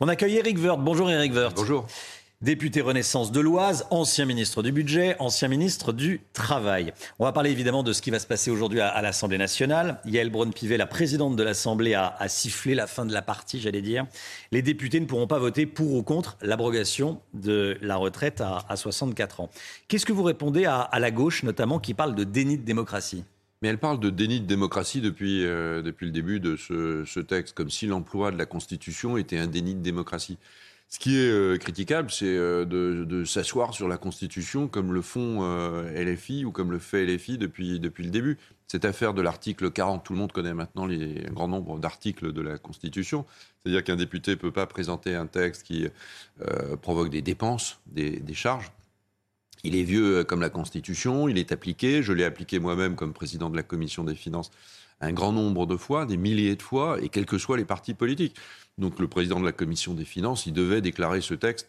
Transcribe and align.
On 0.00 0.08
accueille 0.08 0.36
Eric 0.36 0.58
Woerth. 0.58 0.80
Bonjour 0.80 1.10
Eric 1.10 1.32
Woerth. 1.32 1.56
Bonjour. 1.56 1.86
Député 2.42 2.80
Renaissance 2.80 3.30
de 3.30 3.38
l'Oise, 3.38 3.86
ancien 3.90 4.24
ministre 4.24 4.64
du 4.64 4.72
Budget, 4.72 5.14
ancien 5.20 5.46
ministre 5.46 5.92
du 5.92 6.22
Travail. 6.32 6.92
On 7.20 7.24
va 7.24 7.30
parler 7.30 7.52
évidemment 7.52 7.84
de 7.84 7.92
ce 7.92 8.02
qui 8.02 8.10
va 8.10 8.18
se 8.18 8.26
passer 8.26 8.50
aujourd'hui 8.50 8.80
à, 8.80 9.00
l'Assemblée 9.00 9.38
nationale. 9.38 10.00
Yael 10.04 10.28
Braun-Pivet, 10.28 10.76
la 10.76 10.88
présidente 10.88 11.36
de 11.36 11.42
l'Assemblée, 11.44 11.94
a, 11.94 12.16
sifflé 12.26 12.74
la 12.74 12.88
fin 12.88 13.06
de 13.06 13.12
la 13.12 13.22
partie, 13.22 13.60
j'allais 13.60 13.80
dire. 13.80 14.06
Les 14.50 14.60
députés 14.60 14.98
ne 14.98 15.06
pourront 15.06 15.28
pas 15.28 15.38
voter 15.38 15.66
pour 15.66 15.94
ou 15.94 16.02
contre 16.02 16.36
l'abrogation 16.42 17.20
de 17.32 17.78
la 17.80 17.94
retraite 17.94 18.40
à, 18.40 18.74
64 18.74 19.38
ans. 19.40 19.50
Qu'est-ce 19.86 20.04
que 20.04 20.12
vous 20.12 20.24
répondez 20.24 20.64
à, 20.64 20.90
la 20.98 21.12
gauche, 21.12 21.44
notamment, 21.44 21.78
qui 21.78 21.94
parle 21.94 22.16
de 22.16 22.24
déni 22.24 22.58
de 22.58 22.64
démocratie? 22.64 23.22
Mais 23.62 23.68
elle 23.68 23.78
parle 23.78 24.00
de 24.00 24.10
déni 24.10 24.40
de 24.40 24.46
démocratie 24.46 25.00
depuis, 25.00 25.46
euh, 25.46 25.80
depuis 25.80 26.06
le 26.06 26.12
début 26.12 26.40
de 26.40 26.56
ce, 26.56 27.20
texte, 27.20 27.54
comme 27.54 27.70
si 27.70 27.86
l'emploi 27.86 28.30
de 28.30 28.36
la 28.36 28.46
Constitution 28.46 29.16
était 29.16 29.38
un 29.38 29.46
déni 29.46 29.74
de 29.74 29.80
démocratie. 29.80 30.38
Ce 30.92 30.98
qui 30.98 31.16
est 31.16 31.30
euh, 31.30 31.56
critiquable, 31.56 32.10
c'est 32.10 32.26
euh, 32.26 32.66
de, 32.66 33.24
s'asseoir 33.24 33.72
sur 33.72 33.88
la 33.88 33.96
Constitution 33.96 34.68
comme 34.68 34.92
le 34.92 35.00
font 35.00 35.38
euh, 35.40 35.90
LFI 35.94 36.44
ou 36.44 36.52
comme 36.52 36.70
le 36.70 36.78
fait 36.78 37.06
LFI 37.06 37.38
depuis, 37.38 37.80
depuis 37.80 38.04
le 38.04 38.10
début. 38.10 38.36
Cette 38.66 38.84
affaire 38.84 39.14
de 39.14 39.22
l'article 39.22 39.70
40, 39.70 40.04
tout 40.04 40.12
le 40.12 40.18
monde 40.18 40.32
connaît 40.32 40.52
maintenant 40.52 40.84
les, 40.84 41.24
un 41.26 41.32
grand 41.32 41.48
nombre 41.48 41.78
d'articles 41.78 42.34
de 42.34 42.42
la 42.42 42.58
Constitution. 42.58 43.24
C'est-à-dire 43.58 43.82
qu'un 43.84 43.96
député 43.96 44.32
ne 44.32 44.36
peut 44.36 44.52
pas 44.52 44.66
présenter 44.66 45.14
un 45.14 45.26
texte 45.26 45.62
qui 45.62 45.86
provoque 46.82 47.08
des 47.08 47.22
dépenses, 47.22 47.80
des 47.86 48.34
charges. 48.34 48.70
Il 49.64 49.76
est 49.76 49.84
vieux 49.84 50.24
comme 50.24 50.40
la 50.40 50.50
Constitution, 50.50 51.28
il 51.28 51.38
est 51.38 51.52
appliqué. 51.52 52.02
Je 52.02 52.12
l'ai 52.12 52.24
appliqué 52.24 52.58
moi-même 52.58 52.96
comme 52.96 53.12
président 53.12 53.50
de 53.50 53.56
la 53.56 53.62
Commission 53.62 54.04
des 54.04 54.14
finances 54.14 54.50
un 55.02 55.12
grand 55.12 55.32
nombre 55.32 55.66
de 55.66 55.76
fois, 55.76 56.06
des 56.06 56.16
milliers 56.16 56.56
de 56.56 56.62
fois, 56.62 56.98
et 57.02 57.08
quels 57.08 57.26
que 57.26 57.36
soient 57.36 57.56
les 57.56 57.64
partis 57.64 57.92
politiques. 57.92 58.36
Donc 58.78 58.98
le 58.98 59.08
président 59.08 59.40
de 59.40 59.44
la 59.44 59.52
commission 59.52 59.94
des 59.94 60.04
finances, 60.04 60.46
il 60.46 60.52
devait 60.52 60.80
déclarer 60.80 61.20
ce 61.20 61.34
texte 61.34 61.68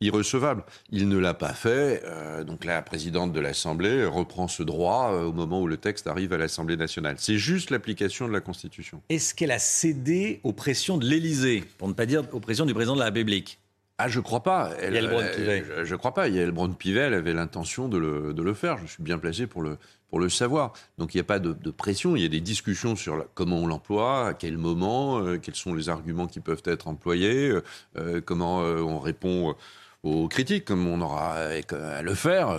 irrecevable. 0.00 0.64
Il 0.90 1.08
ne 1.08 1.18
l'a 1.18 1.34
pas 1.34 1.52
fait. 1.52 2.02
Euh, 2.04 2.42
donc 2.42 2.64
la 2.64 2.80
présidente 2.80 3.32
de 3.32 3.40
l'Assemblée 3.40 4.06
reprend 4.06 4.48
ce 4.48 4.62
droit 4.62 5.10
euh, 5.12 5.24
au 5.24 5.32
moment 5.32 5.60
où 5.60 5.66
le 5.66 5.76
texte 5.76 6.06
arrive 6.06 6.32
à 6.32 6.38
l'Assemblée 6.38 6.78
nationale. 6.78 7.16
C'est 7.18 7.36
juste 7.36 7.70
l'application 7.70 8.26
de 8.26 8.32
la 8.32 8.40
Constitution. 8.40 9.02
Est-ce 9.10 9.34
qu'elle 9.34 9.50
a 9.50 9.58
cédé 9.58 10.40
aux 10.42 10.54
pressions 10.54 10.96
de 10.96 11.04
l'Élysée, 11.04 11.64
pour 11.76 11.86
ne 11.86 11.92
pas 11.92 12.06
dire 12.06 12.22
aux 12.32 12.40
pressions 12.40 12.64
du 12.64 12.72
président 12.72 12.94
de 12.94 13.00
la 13.00 13.06
République? 13.06 13.59
Ah, 14.02 14.08
je 14.08 14.20
crois 14.20 14.42
pas. 14.42 14.70
Elle, 14.80 14.94
Yael 14.94 15.64
je, 15.78 15.84
je, 15.84 15.94
crois 15.94 16.14
pas. 16.14 16.28
Yael 16.28 16.52
Braun-Pivet, 16.52 17.00
elle 17.00 17.14
avait 17.14 17.34
l'intention 17.34 17.88
de 17.88 17.98
le, 17.98 18.32
de 18.32 18.42
le, 18.42 18.54
faire. 18.54 18.78
Je 18.78 18.86
suis 18.86 19.02
bien 19.02 19.18
placé 19.18 19.46
pour 19.46 19.62
le, 19.62 19.76
pour 20.10 20.20
le 20.20 20.28
savoir. 20.28 20.72
Donc 20.98 21.14
il 21.14 21.16
n'y 21.16 21.22
a 21.22 21.24
pas 21.24 21.38
de, 21.38 21.70
pression, 21.70 22.16
il 22.16 22.22
y 22.22 22.26
a 22.26 22.28
des 22.28 22.40
discussions 22.40 22.96
sur 22.96 23.24
comment 23.34 23.58
on 23.58 23.66
l'emploie, 23.66 24.28
à 24.28 24.34
quel 24.34 24.58
moment, 24.58 25.20
euh, 25.20 25.38
quels 25.38 25.54
sont 25.54 25.72
les 25.72 25.88
arguments 25.88 26.26
qui 26.26 26.40
peuvent 26.40 26.62
être 26.64 26.88
employés, 26.88 27.48
euh, 27.48 27.62
euh, 27.96 28.20
comment 28.20 28.58
on 28.58 28.98
répond 28.98 29.54
aux 30.02 30.28
critiques, 30.28 30.64
comme 30.64 30.86
on 30.86 31.00
aura 31.00 31.34
à 31.34 32.02
le 32.02 32.14
faire. 32.14 32.56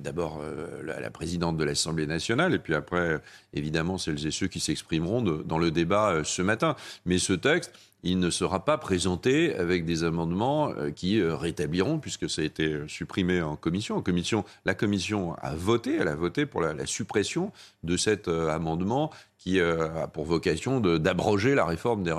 D'abord 0.00 0.42
la, 0.82 1.00
la, 1.00 1.10
présidente 1.10 1.56
de 1.56 1.64
l'Assemblée 1.64 2.06
nationale, 2.06 2.54
et 2.54 2.58
puis 2.58 2.74
après, 2.74 3.20
évidemment, 3.54 3.96
celles 3.96 4.26
et 4.26 4.30
ceux 4.30 4.48
qui 4.48 4.60
s'exprimeront 4.60 5.22
dans 5.22 5.58
le 5.58 5.70
débat 5.70 6.22
ce 6.24 6.42
matin. 6.42 6.76
Mais 7.06 7.18
ce 7.18 7.32
texte, 7.32 7.72
il 8.04 8.18
ne 8.18 8.28
sera 8.28 8.64
pas 8.66 8.76
présenté 8.76 9.56
avec 9.56 9.86
des 9.86 10.04
amendements 10.04 10.70
euh, 10.76 10.90
qui 10.90 11.20
euh, 11.20 11.34
rétabliront, 11.34 11.98
puisque 11.98 12.28
ça 12.28 12.42
a 12.42 12.44
été 12.44 12.66
euh, 12.66 12.86
supprimé. 12.86 13.40
En 13.40 13.56
commission, 13.56 14.44
la 14.66 14.74
commission 14.74 15.34
a 15.40 15.54
voté, 15.54 15.96
elle 15.96 16.08
a 16.08 16.14
voté 16.14 16.44
pour 16.44 16.60
la, 16.60 16.74
suppression 16.84 17.50
de 17.82 17.96
cet 17.96 18.28
amendement 18.28 19.10
qui 19.38 19.58
a 19.58 20.06
pour 20.08 20.26
vocation 20.26 20.80
d'abroger 20.80 21.54
la 21.54 21.64
réforme 21.64 22.02
des, 22.02 22.14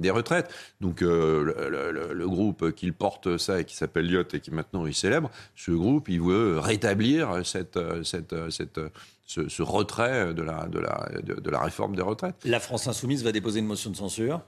des 0.00 0.10
retraites. 0.10 0.50
Donc 0.80 1.00
le, 1.00 2.26
groupe 2.26 2.72
qui 2.72 2.92
porte 2.92 3.38
ça 3.38 3.60
et 3.60 3.64
qui 3.64 3.76
s'appelle 3.76 4.06
Lyot 4.06 4.24
et 4.32 4.40
qui 4.40 4.50
maintenant 4.50 4.86
est 4.86 4.92
célèbre, 4.92 5.30
ce 5.56 5.72
groupe, 5.72 6.08
il 6.08 6.20
veut 6.20 6.58
rétablir 6.58 7.44
cette, 7.44 7.78
cette, 8.04 8.34
cette, 8.50 8.80
ce, 9.26 9.62
retrait 9.62 10.32
de 10.34 10.42
la, 10.42 10.66
de, 10.66 10.78
la, 10.78 11.08
de 11.22 11.50
la 11.50 11.60
réforme 11.60 11.96
des 11.96 12.02
retraites. 12.02 12.36
La 12.44 12.60
France 12.60 12.86
insoumise 12.86 13.24
va 13.24 13.32
déposer 13.32 13.60
une 13.60 13.66
motion 13.66 13.90
de 13.90 13.96
censure? 13.96 14.40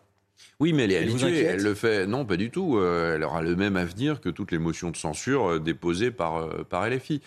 Oui, 0.60 0.72
mais 0.72 0.84
elle 0.84 0.92
est 0.92 0.98
habituée. 0.98 1.42
Elle 1.42 1.62
le 1.62 1.74
fait. 1.74 2.06
Non, 2.06 2.24
pas 2.24 2.36
du 2.36 2.50
tout. 2.50 2.78
Euh, 2.78 3.16
elle 3.16 3.24
aura 3.24 3.42
le 3.42 3.56
même 3.56 3.76
avenir 3.76 4.20
que 4.20 4.28
toutes 4.28 4.52
les 4.52 4.58
motions 4.58 4.90
de 4.90 4.96
censure 4.96 5.52
euh, 5.52 5.58
déposées 5.58 6.10
par, 6.10 6.36
euh, 6.36 6.64
par 6.68 6.88
LFI. 6.88 7.20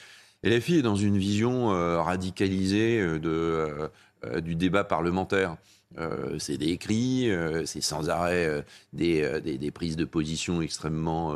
LFI 0.43 0.77
est 0.77 0.81
dans 0.81 0.95
une 0.95 1.17
vision 1.17 1.69
radicalisée 2.03 3.01
de, 3.19 3.89
du 4.41 4.53
débat 4.53 4.83
parlementaire. 4.83 5.57
C'est 6.39 6.57
des 6.57 6.69
écrits, 6.69 7.29
c'est 7.65 7.81
sans 7.81 8.09
arrêt 8.09 8.65
des, 8.93 9.41
des, 9.41 9.71
prises 9.71 9.95
de 9.95 10.05
position 10.05 10.61
extrêmement 10.61 11.33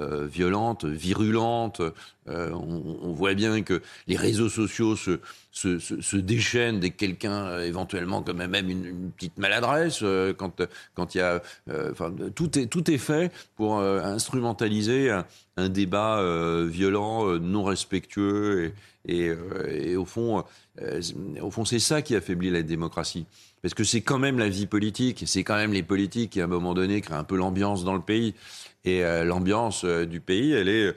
euh, 0.00 0.26
violente, 0.26 0.84
virulente. 0.84 1.82
Euh, 2.28 2.52
on, 2.52 3.12
voit 3.12 3.34
bien 3.34 3.62
que 3.62 3.82
les 4.06 4.16
réseaux 4.16 4.48
sociaux 4.48 4.94
se, 4.96 6.16
déchaînent 6.16 6.80
dès 6.80 6.90
que 6.90 6.96
quelqu'un, 6.96 7.46
euh, 7.46 7.66
éventuellement, 7.66 8.22
comme 8.22 8.46
même 8.46 8.70
une, 8.70 9.10
petite 9.10 9.36
maladresse, 9.36 10.02
quand 10.38 10.62
quand 10.94 11.14
il 11.14 11.18
y 11.18 11.20
a, 11.20 11.42
enfin, 11.90 12.14
tout 12.34 12.58
est 12.58 12.66
tout 12.66 12.90
est 12.90 12.98
fait 12.98 13.32
pour 13.56 13.80
instrumentaliser 13.80 15.10
un, 15.56 15.68
débat 15.68 16.22
violent, 16.64 17.38
non 17.38 17.64
respectueux, 17.64 18.66
et, 18.66 18.72
et, 19.06 19.96
au 19.96 20.04
fond, 20.04 20.44
au 21.40 21.50
fond, 21.50 21.64
c'est 21.64 21.78
ça 21.78 22.02
qui 22.02 22.14
affaiblit 22.14 22.50
la 22.50 22.62
démocratie. 22.62 23.26
Parce 23.62 23.74
que 23.74 23.84
c'est 23.84 24.00
quand 24.00 24.18
même 24.18 24.38
la 24.38 24.48
vie 24.48 24.66
politique, 24.66 25.24
c'est 25.26 25.44
quand 25.44 25.56
même 25.56 25.72
les 25.72 25.82
politiques 25.82 26.30
qui, 26.30 26.40
à 26.40 26.44
un 26.44 26.48
moment 26.48 26.74
donné, 26.74 27.00
créent 27.00 27.14
un 27.14 27.24
peu 27.24 27.36
l'ambiance 27.36 27.84
dans 27.84 27.94
le 27.94 28.00
pays. 28.00 28.34
Et 28.84 29.04
euh, 29.04 29.24
l'ambiance 29.24 29.84
euh, 29.84 30.06
du 30.06 30.20
pays, 30.20 30.52
elle 30.52 30.68
est 30.68 30.94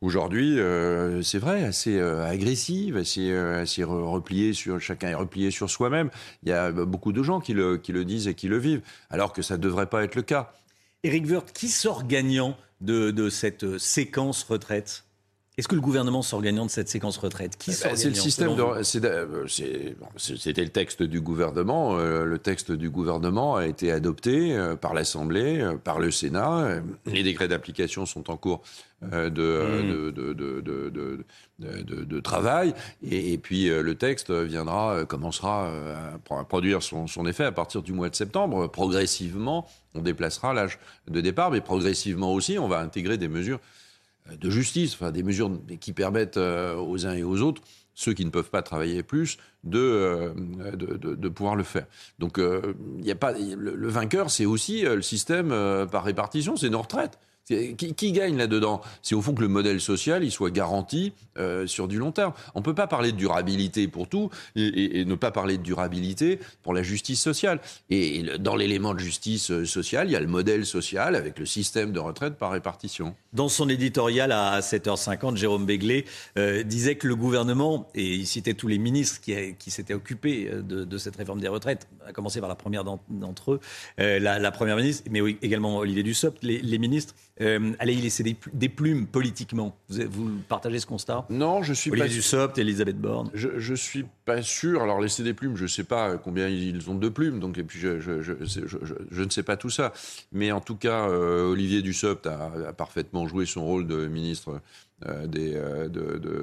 aujourd'hui, 0.00 0.60
euh, 0.60 1.22
c'est 1.22 1.38
vrai, 1.38 1.64
assez 1.64 1.98
agressive, 1.98 2.96
assez, 2.96 3.32
assez 3.32 3.82
repliée 3.82 4.52
sur 4.52 4.80
chacun 4.80 5.08
est 5.08 5.14
replié 5.14 5.50
sur 5.50 5.70
soi-même. 5.70 6.10
Il 6.42 6.50
y 6.50 6.52
a 6.52 6.70
beaucoup 6.70 7.12
de 7.12 7.22
gens 7.22 7.40
qui 7.40 7.54
le, 7.54 7.78
qui 7.78 7.92
le 7.92 8.04
disent 8.04 8.28
et 8.28 8.34
qui 8.34 8.48
le 8.48 8.58
vivent, 8.58 8.82
alors 9.10 9.32
que 9.32 9.42
ça 9.42 9.56
ne 9.56 9.62
devrait 9.62 9.86
pas 9.86 10.04
être 10.04 10.14
le 10.14 10.22
cas. 10.22 10.52
Éric 11.04 11.26
Woerth, 11.26 11.52
qui 11.52 11.68
sort 11.68 12.06
gagnant 12.06 12.56
de 12.80 13.30
cette 13.30 13.78
séquence 13.78 14.42
retraite? 14.42 15.03
Est-ce 15.56 15.68
que 15.68 15.76
le 15.76 15.80
gouvernement 15.80 16.22
sort 16.22 16.42
gagnant 16.42 16.66
de 16.66 16.70
cette 16.70 16.88
séquence 16.88 17.16
retraite? 17.16 17.56
Qui 17.56 17.70
eh 17.70 17.84
ben, 17.84 17.94
C'est 17.94 18.08
le 18.08 18.14
système 18.16 18.56
de. 18.56 18.82
C'était 18.82 20.64
le 20.64 20.68
texte 20.68 21.04
du 21.04 21.20
gouvernement. 21.20 21.96
Euh, 21.96 22.24
le 22.24 22.38
texte 22.40 22.72
du 22.72 22.90
gouvernement 22.90 23.54
a 23.54 23.66
été 23.66 23.92
adopté 23.92 24.56
euh, 24.56 24.74
par 24.74 24.94
l'Assemblée, 24.94 25.60
euh, 25.60 25.76
par 25.76 26.00
le 26.00 26.10
Sénat. 26.10 26.80
Les 27.06 27.22
décrets 27.22 27.46
d'application 27.46 28.04
sont 28.04 28.30
en 28.32 28.36
cours 28.36 28.62
de, 29.02 29.30
de, 29.30 30.10
de, 32.04 32.20
travail. 32.20 32.74
Et, 33.08 33.38
puis 33.38 33.68
le 33.68 33.94
texte 33.94 34.32
viendra, 34.32 35.04
commencera 35.04 35.70
à 36.30 36.44
produire 36.44 36.82
son, 36.82 37.06
son, 37.06 37.26
effet 37.26 37.44
à 37.44 37.52
partir 37.52 37.82
du 37.82 37.92
mois 37.92 38.08
de 38.08 38.16
septembre. 38.16 38.66
Progressivement, 38.66 39.68
on 39.94 40.00
déplacera 40.00 40.52
l'âge 40.52 40.78
de 41.08 41.20
départ, 41.20 41.50
mais 41.50 41.60
progressivement 41.60 42.32
aussi, 42.32 42.58
on 42.58 42.66
va 42.66 42.80
intégrer 42.80 43.18
des 43.18 43.28
mesures 43.28 43.60
de 44.30 44.50
justice, 44.50 44.94
enfin 44.94 45.12
des 45.12 45.22
mesures 45.22 45.50
qui 45.80 45.92
permettent 45.92 46.36
euh, 46.36 46.76
aux 46.76 47.06
uns 47.06 47.14
et 47.14 47.22
aux 47.22 47.42
autres, 47.42 47.62
ceux 47.94 48.14
qui 48.14 48.24
ne 48.24 48.30
peuvent 48.30 48.50
pas 48.50 48.62
travailler 48.62 49.02
plus, 49.02 49.36
de, 49.64 49.78
euh, 49.78 50.32
de, 50.74 51.28
pouvoir 51.28 51.56
le 51.56 51.62
faire. 51.62 51.86
Donc 52.18 52.38
euh, 52.38 52.74
il 52.98 53.10
a 53.10 53.14
pas, 53.14 53.32
le, 53.32 53.88
vainqueur, 53.88 54.30
c'est 54.30 54.46
aussi 54.46 54.82
le 54.82 55.02
système 55.02 55.50
par 55.90 56.04
répartition, 56.04 56.56
c'est 56.56 56.70
nos 56.70 56.82
retraites. 56.82 57.18
Qui, 57.46 58.12
gagne 58.12 58.38
là-dedans? 58.38 58.80
C'est 59.02 59.14
au 59.14 59.20
fond 59.20 59.34
que 59.34 59.42
le 59.42 59.48
modèle 59.48 59.78
social 59.78 60.24
il 60.24 60.30
soit 60.30 60.50
garanti 60.50 61.12
euh, 61.36 61.66
sur 61.66 61.88
du 61.88 61.98
long 61.98 62.10
terme. 62.10 62.32
On 62.54 62.60
ne 62.60 62.64
peut 62.64 62.74
pas 62.74 62.86
parler 62.86 63.12
de 63.12 63.18
durabilité 63.18 63.86
pour 63.86 64.08
tout 64.08 64.30
et, 64.56 65.04
ne 65.04 65.14
pas 65.14 65.30
parler 65.30 65.58
de 65.58 65.62
durabilité 65.62 66.40
pour 66.62 66.72
la 66.72 66.82
justice 66.82 67.20
sociale. 67.20 67.60
Et, 67.90 68.22
dans 68.38 68.56
l'élément 68.56 68.94
de 68.94 68.98
justice 68.98 69.50
euh, 69.50 69.66
sociale, 69.66 70.08
il 70.08 70.12
y 70.12 70.16
a 70.16 70.20
le 70.20 70.26
modèle 70.26 70.64
social 70.64 71.14
avec 71.14 71.38
le 71.38 71.44
système 71.44 71.92
de 71.92 72.00
retraite 72.00 72.36
par 72.36 72.50
répartition. 72.50 73.14
Dans 73.34 73.50
son 73.50 73.68
éditorial 73.68 74.32
à 74.32 74.60
7h50, 74.60 75.36
Jérôme 75.36 75.66
Béglé 75.66 76.06
euh, 76.38 76.62
disait 76.62 76.94
que 76.94 77.06
le 77.06 77.16
gouvernement, 77.16 77.90
et 77.94 78.14
il 78.14 78.26
citait 78.26 78.54
tous 78.54 78.68
les 78.68 78.78
ministres 78.78 79.20
qui, 79.20 79.70
s'étaient 79.70 79.92
occupés 79.92 80.50
de, 80.62 80.98
cette 80.98 81.16
réforme 81.16 81.40
des 81.40 81.48
retraites, 81.48 81.88
à 82.06 82.14
commencer 82.14 82.40
par 82.40 82.48
la 82.48 82.54
première 82.54 82.84
d'entre 82.84 83.52
eux, 83.52 83.60
la, 83.98 84.50
première 84.50 84.76
ministre, 84.76 85.04
mais 85.10 85.20
également 85.42 85.78
Olivier 85.78 86.02
Dussopt, 86.02 86.42
les 86.42 86.78
ministres, 86.78 87.14
euh, 87.40 87.72
allez 87.80 87.94
y 87.94 88.00
laisser 88.00 88.22
des, 88.22 88.68
plumes 88.68 89.06
politiquement. 89.06 89.76
Vous, 89.88 90.38
partagez 90.48 90.78
ce 90.78 90.86
constat? 90.86 91.26
Non, 91.30 91.64
je 91.64 91.72
suis 91.72 91.90
Olivier 91.90 92.08
pas. 92.08 92.14
Dussopt, 92.14 92.58
Elisabeth 92.58 92.98
Borne. 92.98 93.30
Je, 93.34 93.58
je 93.58 93.74
suis 93.74 94.06
pas 94.24 94.42
sûr. 94.42 94.82
Alors 94.82 95.00
laisser 95.00 95.24
des 95.24 95.34
plumes, 95.34 95.56
je 95.56 95.64
ne 95.64 95.68
sais 95.68 95.82
pas 95.82 96.16
combien 96.16 96.48
ils 96.48 96.88
ont 96.88 96.94
de 96.94 97.08
plumes, 97.08 97.40
donc 97.40 97.58
et 97.58 97.64
puis 97.64 97.80
je, 97.80 97.98
je, 97.98 98.22
je 98.22 99.22
ne 99.22 99.30
sais 99.30 99.42
pas 99.42 99.56
tout 99.56 99.70
ça. 99.70 99.92
Mais 100.30 100.52
en 100.52 100.60
tout 100.60 100.76
cas, 100.76 101.08
euh, 101.08 101.50
Olivier 101.50 101.82
Dussopt 101.82 102.26
a, 102.26 102.72
parfaitement 102.72 103.26
joué 103.26 103.46
son 103.46 103.64
rôle 103.64 103.86
de 103.86 104.06
ministre. 104.06 104.60
Euh, 105.06 105.26
des, 105.26 105.60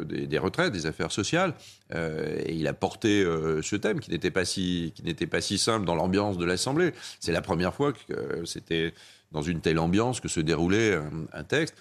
des, 0.05 0.27
des, 0.27 0.37
retraites, 0.37 0.73
des 0.73 0.85
affaires 0.85 1.11
sociales, 1.11 1.55
et 1.95 2.53
il 2.53 2.67
a 2.67 2.73
porté 2.73 3.23
ce 3.23 3.75
thème 3.77 4.01
qui 4.01 4.11
n'était 4.11 4.29
pas 4.29 4.43
si 4.43 4.91
qui 4.93 5.03
n'était 5.03 5.25
pas 5.25 5.39
si 5.39 5.57
simple 5.57 5.85
dans 5.85 5.95
l'ambiance 5.95 6.37
de 6.37 6.45
l'Assemblée. 6.45 6.91
C'est 7.21 7.31
la 7.31 7.41
première 7.41 7.73
fois 7.73 7.93
que 7.93 8.45
c'était 8.45 8.93
dans 9.31 9.41
une 9.41 9.61
telle 9.61 9.79
ambiance 9.79 10.19
que 10.19 10.27
se 10.27 10.39
déroulait 10.39 10.99
un, 11.33 11.43
texte 11.43 11.75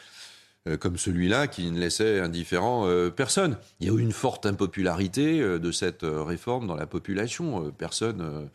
euh, 0.69 0.77
comme 0.77 0.99
celui-là 0.99 1.47
qui 1.47 1.71
ne 1.71 1.81
laissait 1.81 2.21
indifférent 2.21 2.87
euh, 2.87 3.09
personne. 3.09 3.57
Il 3.81 3.87
y 3.87 3.91
a 3.91 3.95
eu 3.95 4.01
une 4.01 4.13
forte 4.13 4.45
impopularité 4.45 5.41
euh, 5.41 5.59
de 5.59 5.73
cette 5.73 6.03
réforme 6.03 6.67
dans 6.67 6.75
la 6.75 6.87
population. 6.87 7.73
personne 7.79 8.51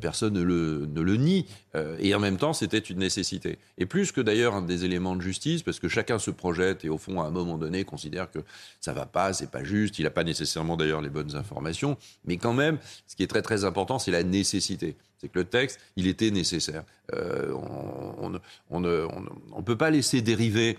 personne 0.00 0.34
ne 0.34 0.42
le, 0.42 1.16
nie. 1.16 1.46
et 1.98 2.14
en 2.14 2.20
même 2.20 2.36
temps, 2.36 2.52
c'était 2.52 2.78
une 2.78 2.98
nécessité. 2.98 3.58
Et 3.78 3.86
plus 3.86 4.12
que 4.12 4.20
d'ailleurs 4.20 4.54
un 4.54 4.62
des 4.62 4.84
éléments 4.84 5.16
de 5.16 5.20
justice, 5.20 5.62
parce 5.62 5.80
que 5.80 5.88
chacun 5.88 6.18
se 6.18 6.30
projette 6.30 6.84
et 6.84 6.88
au 6.88 6.98
fond, 6.98 7.20
à 7.20 7.26
un 7.26 7.30
moment 7.30 7.58
donné, 7.58 7.84
considère 7.84 8.30
que 8.30 8.40
ça 8.80 8.92
va 8.92 9.06
pas, 9.06 9.32
c'est 9.32 9.50
pas 9.50 9.64
juste. 9.64 9.98
Il 9.98 10.04
n'a 10.04 10.10
pas 10.10 10.24
nécessairement 10.24 10.76
d'ailleurs 10.76 11.02
les 11.02 11.08
bonnes 11.08 11.34
informations. 11.34 11.96
Mais 12.24 12.36
quand 12.36 12.52
même, 12.52 12.78
ce 13.06 13.16
qui 13.16 13.22
est 13.24 13.28
très 13.28 13.42
très 13.42 13.64
important, 13.64 13.98
c'est 13.98 14.12
la 14.12 14.22
nécessité 14.22 14.96
c'est 15.20 15.28
que 15.28 15.38
le 15.38 15.44
texte, 15.44 15.80
il 15.96 16.06
était 16.06 16.30
nécessaire. 16.30 16.84
Euh, 17.12 17.52
on 18.70 18.80
ne 18.80 19.62
peut 19.62 19.76
pas 19.76 19.90
laisser 19.90 20.22
dériver 20.22 20.78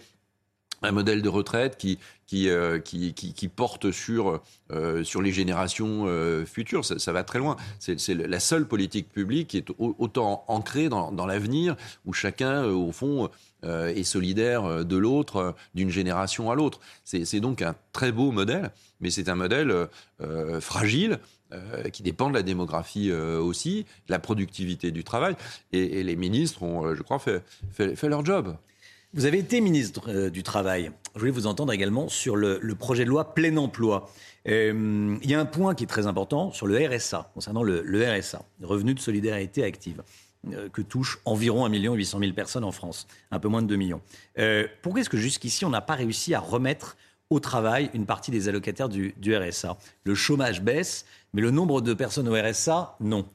un 0.81 0.91
modèle 0.91 1.21
de 1.21 1.29
retraite 1.29 1.77
qui, 1.77 1.99
qui, 2.27 2.49
euh, 2.49 2.79
qui, 2.79 3.13
qui, 3.13 3.47
porte 3.47 3.91
sur, 3.91 4.41
euh, 4.71 5.03
sur 5.03 5.21
les 5.21 5.31
générations 5.31 6.07
futures. 6.45 6.85
Ça, 6.85 7.11
va 7.11 7.23
très 7.23 7.39
loin. 7.39 7.57
C'est 7.79 8.13
la 8.13 8.39
seule 8.39 8.67
politique 8.67 9.11
publique 9.11 9.49
qui 9.49 9.57
est 9.57 9.67
autant 9.77 10.43
ancrée 10.47 10.89
dans, 10.89 11.11
dans 11.11 11.25
l'avenir, 11.25 11.75
où 12.05 12.13
chacun, 12.13 12.65
au 12.65 12.91
fond, 12.91 13.29
est 13.63 14.03
solidaire 14.03 14.85
de 14.85 14.97
l'autre, 14.97 15.55
d'une 15.75 15.89
génération 15.89 16.49
à 16.49 16.55
l'autre. 16.55 16.79
C'est 17.03 17.39
donc 17.39 17.61
un 17.61 17.75
très 17.93 18.11
beau 18.11 18.31
modèle, 18.31 18.71
mais 18.99 19.11
c'est 19.11 19.29
un 19.29 19.35
modèle 19.35 19.87
fragile 20.59 21.19
euh, 21.53 21.89
qui 21.89 22.01
dépend 22.01 22.29
de 22.29 22.33
la 22.33 22.43
démographie 22.43 23.09
euh, 23.11 23.37
aussi, 23.41 23.85
de 24.07 24.11
la 24.13 24.19
productivité 24.19 24.91
du 24.91 25.03
travail. 25.03 25.35
Et, 25.73 26.01
les 26.01 26.15
ministres 26.15 26.63
ont, 26.63 26.85
euh, 26.85 26.95
je 26.95 27.01
crois, 27.01 27.19
fait, 27.19 27.43
fait, 27.73 28.07
leur 28.07 28.23
job. 28.23 28.55
Vous 29.13 29.25
avez 29.25 29.39
été 29.39 29.59
ministre 29.59 30.29
du 30.29 30.41
Travail. 30.41 30.89
Je 31.15 31.19
voulais 31.19 31.31
vous 31.31 31.45
entendre 31.45 31.73
également 31.73 32.07
sur 32.07 32.37
le, 32.37 32.59
projet 32.75 33.03
de 33.03 33.09
loi 33.09 33.33
plein 33.33 33.57
emploi. 33.57 34.09
il 34.45 35.19
y 35.23 35.33
a 35.33 35.39
un 35.39 35.45
point 35.45 35.75
qui 35.75 35.83
est 35.83 35.87
très 35.87 36.07
important 36.07 36.53
sur 36.53 36.65
le 36.65 36.77
RSA, 36.87 37.29
concernant 37.33 37.61
le, 37.61 37.83
RSA, 37.83 38.41
revenu 38.63 38.93
de 38.93 39.01
solidarité 39.01 39.65
active, 39.65 40.01
que 40.71 40.81
touche 40.81 41.19
environ 41.25 41.65
1 41.65 41.93
800 41.93 42.19
000 42.19 42.31
personnes 42.31 42.63
en 42.63 42.71
France, 42.71 43.05
un 43.31 43.39
peu 43.39 43.49
moins 43.49 43.61
de 43.61 43.67
2 43.67 43.75
millions. 43.75 44.01
pourquoi 44.81 45.01
est-ce 45.01 45.09
que 45.09 45.17
jusqu'ici, 45.17 45.65
on 45.65 45.69
n'a 45.71 45.81
pas 45.81 45.95
réussi 45.95 46.33
à 46.33 46.39
remettre 46.39 46.95
au 47.29 47.41
travail 47.41 47.89
une 47.93 48.05
partie 48.05 48.31
des 48.31 48.47
allocataires 48.47 48.87
du, 48.87 49.13
RSA. 49.27 49.77
Le 50.05 50.15
chômage 50.15 50.61
baisse, 50.61 51.05
mais 51.33 51.41
le 51.41 51.51
nombre 51.51 51.81
de 51.81 51.93
personnes 51.93 52.29
au 52.29 52.33
RSA, 52.33 52.95
non. 53.01 53.25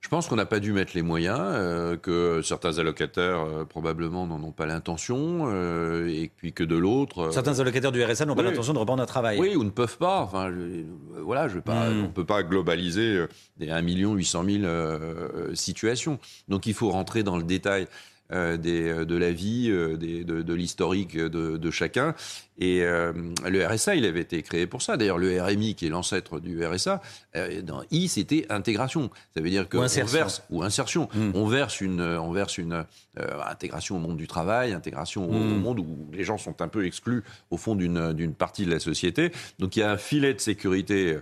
Je 0.00 0.08
pense 0.08 0.28
qu'on 0.28 0.36
n'a 0.36 0.46
pas 0.46 0.60
dû 0.60 0.72
mettre 0.72 0.92
les 0.94 1.02
moyens, 1.02 1.40
euh, 1.40 1.96
que 1.96 2.40
certains 2.42 2.78
allocataires 2.78 3.40
euh, 3.40 3.64
probablement 3.64 4.28
n'en 4.28 4.40
ont 4.42 4.52
pas 4.52 4.64
l'intention, 4.64 5.48
euh, 5.48 6.06
et 6.08 6.30
puis 6.36 6.52
que 6.52 6.62
de 6.62 6.76
l'autre. 6.76 7.32
certains 7.32 7.58
allocataires 7.58 7.90
du 7.90 8.02
RSA 8.02 8.24
n'ont 8.24 8.36
pas 8.36 8.44
l'intention 8.44 8.72
de 8.72 8.78
reprendre 8.78 9.02
un 9.02 9.06
travail. 9.06 9.38
Oui, 9.40 9.56
ou 9.56 9.64
ne 9.64 9.70
peuvent 9.70 9.98
pas. 9.98 10.20
Enfin, 10.20 10.52
voilà, 11.20 11.48
je 11.48 11.58
pas, 11.58 11.90
hmm. 11.90 11.98
on 11.98 12.02
ne 12.02 12.12
peut 12.12 12.24
pas 12.24 12.44
globaliser 12.44 13.24
des 13.56 13.70
1 13.70 13.82
800 13.82 14.44
000 14.44 15.54
situations. 15.54 16.20
Donc 16.46 16.66
il 16.66 16.74
faut 16.74 16.90
rentrer 16.90 17.24
dans 17.24 17.36
le 17.36 17.42
détail. 17.42 17.88
Euh, 18.30 18.58
des, 18.58 18.90
euh, 18.90 19.04
de 19.06 19.16
la 19.16 19.32
vie, 19.32 19.70
euh, 19.70 19.96
des, 19.96 20.22
de, 20.22 20.42
de 20.42 20.52
l'historique 20.52 21.16
de, 21.16 21.56
de, 21.56 21.70
chacun. 21.70 22.14
Et 22.58 22.80
le 22.80 23.66
RSA, 23.66 23.94
il 23.94 24.04
avait 24.04 24.20
été 24.20 24.42
créé 24.42 24.66
pour 24.66 24.82
ça. 24.82 24.96
D'ailleurs, 24.96 25.16
le 25.16 25.40
RMI, 25.40 25.76
qui 25.76 25.86
est 25.86 25.88
l'ancêtre 25.88 26.40
du 26.40 26.66
RSA, 26.66 27.00
dans 27.62 27.84
I, 27.92 28.08
c'était 28.08 28.46
intégration. 28.50 29.10
Ça 29.36 29.40
veut 29.40 29.48
dire 29.48 29.68
qu'on 29.68 29.86
verse 29.86 30.42
ou 30.50 30.64
insertion. 30.64 31.08
Hmm. 31.14 31.30
On 31.34 31.46
verse 31.46 31.80
une, 31.80 32.00
on 32.00 32.32
verse 32.32 32.58
une 32.58 32.84
intégration 33.46 33.98
au 33.98 34.00
monde 34.00 34.16
du 34.16 34.26
travail, 34.26 34.72
intégration 34.72 35.30
au, 35.30 35.32
hmm. 35.32 35.60
monde 35.60 35.78
où 35.78 36.10
les 36.12 36.24
gens 36.24 36.36
sont 36.36 36.60
un 36.60 36.66
peu 36.66 36.84
exclus 36.84 37.22
au 37.52 37.56
fond 37.58 37.76
d'une 37.76 38.12
d'une 38.12 38.34
partie 38.34 38.66
de 38.66 38.72
la 38.72 38.80
société. 38.80 39.30
Donc 39.60 39.76
il 39.76 39.80
y 39.80 39.82
a 39.84 39.92
un 39.92 39.96
filet 39.96 40.34
de 40.34 40.40
sécurité 40.40 41.16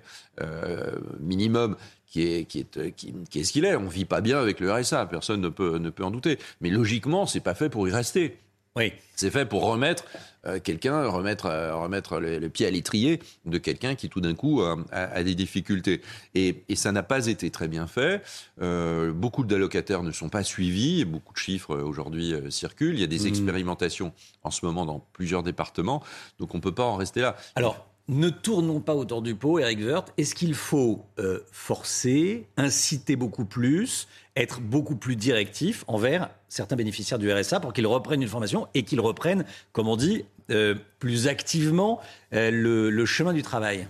minimum 1.21 1.77
qui 2.17 2.33
est, 2.33 2.45
qui 2.47 2.61
est, 2.61 2.93
qui, 2.93 3.39
est 3.41 3.45
ce 3.45 3.53
qu'il 3.53 3.65
est. 3.67 3.77
On 3.77 3.83
ne 3.83 3.91
vit 3.91 4.07
pas 4.07 4.23
bien 4.23 4.39
avec 4.39 4.61
le 4.61 4.73
RSA, 4.73 5.05
personne 5.07 5.43
ne 5.43 5.51
peut, 5.51 5.77
ne 5.77 5.91
peut 5.91 6.05
en 6.05 6.11
douter. 6.11 6.39
Mais 6.63 6.71
logiquement, 6.71 7.27
c'est 7.27 7.41
pas 7.41 7.55
fait 7.55 7.69
pour 7.69 7.87
y 7.89 7.93
rester. 7.93 8.39
Oui. 8.75 8.93
C'est 9.17 9.31
fait 9.31 9.47
pour 9.47 9.65
remettre 9.65 10.05
euh, 10.47 10.59
quelqu'un, 10.59 11.09
remettre, 11.09 11.47
euh, 11.47 11.75
remettre 11.75 12.19
le, 12.19 12.49
pied 12.49 12.67
à 12.67 12.71
l'étrier 12.71 13.21
de 13.45 13.59
quelqu'un 13.59 13.95
qui 13.95 14.09
tout 14.09 14.21
d'un 14.21 14.35
coup 14.35 14.63
a, 14.63 15.23
des 15.23 15.35
difficultés. 15.35 16.01
Et, 16.35 16.65
et 16.69 16.77
ça 16.77 16.93
n'a 16.93 17.03
pas 17.03 17.27
été 17.27 17.51
très 17.51 17.69
bien 17.69 17.87
fait. 17.87 18.23
Euh, 18.63 19.13
beaucoup 19.13 19.45
d'allocataires 19.45 20.03
ne 20.03 20.13
sont 20.13 20.31
pas 20.31 20.43
suivis. 20.43 21.05
Beaucoup 21.05 21.35
de 21.35 21.39
chiffres 21.39 21.77
aujourd'hui 21.77 22.35
circulent. 22.51 22.95
Il 22.95 23.01
y 23.01 23.05
a 23.05 23.09
des 23.09 23.25
mmh. 23.25 23.29
expérimentations 23.29 24.13
en 24.43 24.51
ce 24.51 24.65
moment 24.65 24.87
dans 24.87 25.07
plusieurs 25.13 25.43
départements. 25.43 26.03
Donc 26.39 26.55
on 26.55 26.59
ne 26.59 26.63
peut 26.63 26.75
pas 26.75 26.85
en 26.85 26.97
rester 26.97 27.21
là. 27.21 27.37
Alors, 27.57 27.87
ne 28.09 28.29
tournons 28.29 28.81
pas 28.81 28.95
autour 28.95 29.23
du 29.23 29.35
pot, 29.35 29.59
Eric 29.59 29.81
Wirth. 29.81 30.13
Est-ce 30.17 30.35
qu'il 30.35 30.55
faut 30.55 31.05
euh, 31.19 31.41
forcer, 31.51 32.47
inciter 32.57 33.17
beaucoup 33.17 33.45
plus, 33.45 34.07
être 34.37 34.61
beaucoup 34.61 34.97
plus 34.97 35.17
directif 35.17 35.85
envers 35.89 36.31
certains 36.49 36.77
bénéficiaires 36.77 37.19
du 37.19 37.33
RSA 37.33 37.61
pour 37.61 37.73
qu'ils 37.73 37.87
reprennent 37.87 38.23
une 38.23 38.29
formation 38.29 38.69
et 38.75 38.85
qu'ils 38.85 39.01
reprennent, 39.01 39.45
comme 39.73 39.89
on 39.89 39.97
dit, 39.97 40.25
euh, 40.51 40.77
plus 41.01 41.27
activement 41.27 42.01
euh, 42.33 42.51
le, 42.53 43.07
chemin 43.07 43.33
du 43.33 43.43
travail? 43.43 43.89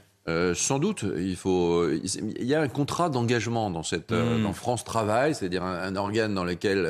Sans 0.54 0.80
doute, 0.80 1.04
il 1.16 1.36
faut. 1.36 1.88
Il 1.88 2.42
y 2.42 2.52
a 2.52 2.60
un 2.60 2.66
contrat 2.66 3.10
d'engagement 3.10 3.70
dans 3.70 3.84
cette 3.84 4.10
hmm. 4.10 4.42
dans 4.42 4.52
France 4.52 4.82
Travail, 4.82 5.36
c'est-à-dire 5.36 5.62
un, 5.62 5.94
organe 5.94 6.34
dans 6.34 6.42
lequel, 6.42 6.84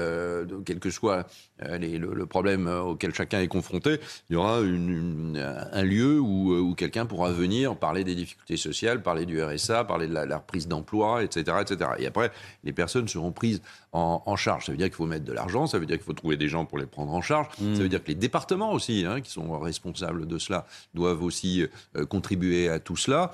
quel 0.64 0.78
que 0.78 0.88
soit 0.88 1.26
euh, 1.62 1.78
le, 1.78 2.26
problème 2.26 2.66
euh, 2.66 2.82
auquel 2.82 3.14
chacun 3.14 3.40
est 3.40 3.48
confronté, 3.48 3.98
il 4.28 4.34
y 4.34 4.36
aura 4.36 4.58
un 4.58 5.82
lieu 5.82 6.20
où, 6.20 6.52
euh, 6.52 6.60
où 6.60 6.74
quelqu'un 6.74 7.06
pourra 7.06 7.30
venir 7.30 7.76
parler 7.76 8.04
des 8.04 8.14
difficultés 8.14 8.58
sociales, 8.58 9.02
parler 9.02 9.24
du 9.24 9.42
RSA, 9.42 9.84
parler 9.84 10.06
de 10.06 10.12
la, 10.12 10.36
reprise 10.36 10.68
d'emploi, 10.68 11.22
etc., 11.24 11.56
etc. 11.62 11.90
Et 11.98 12.06
après, 12.06 12.30
les 12.62 12.72
personnes 12.72 13.08
seront 13.08 13.32
prises 13.32 13.62
en, 13.92 14.36
charge. 14.36 14.66
Ça 14.66 14.72
veut 14.72 14.76
dire 14.76 14.88
qu'il 14.88 14.96
faut 14.96 15.06
mettre 15.06 15.24
de 15.24 15.32
l'argent, 15.32 15.66
ça 15.66 15.78
veut 15.78 15.86
dire 15.86 15.96
qu'il 15.96 16.04
faut 16.04 16.12
trouver 16.12 16.36
des 16.36 16.48
gens 16.48 16.66
pour 16.66 16.76
les 16.76 16.84
prendre 16.84 17.14
en 17.14 17.22
charge, 17.22 17.46
ça 17.56 17.64
veut 17.64 17.86
mmh. 17.86 17.88
dire 17.88 18.04
que 18.04 18.08
les 18.08 18.14
départements 18.14 18.72
aussi, 18.72 19.06
hein, 19.08 19.22
qui 19.22 19.30
sont 19.30 19.58
responsables 19.58 20.26
de 20.26 20.36
cela, 20.36 20.66
doivent 20.92 21.22
aussi 21.22 21.64
contribuer 22.10 22.68
à 22.68 22.78
tout 22.78 22.96
cela. 22.96 23.32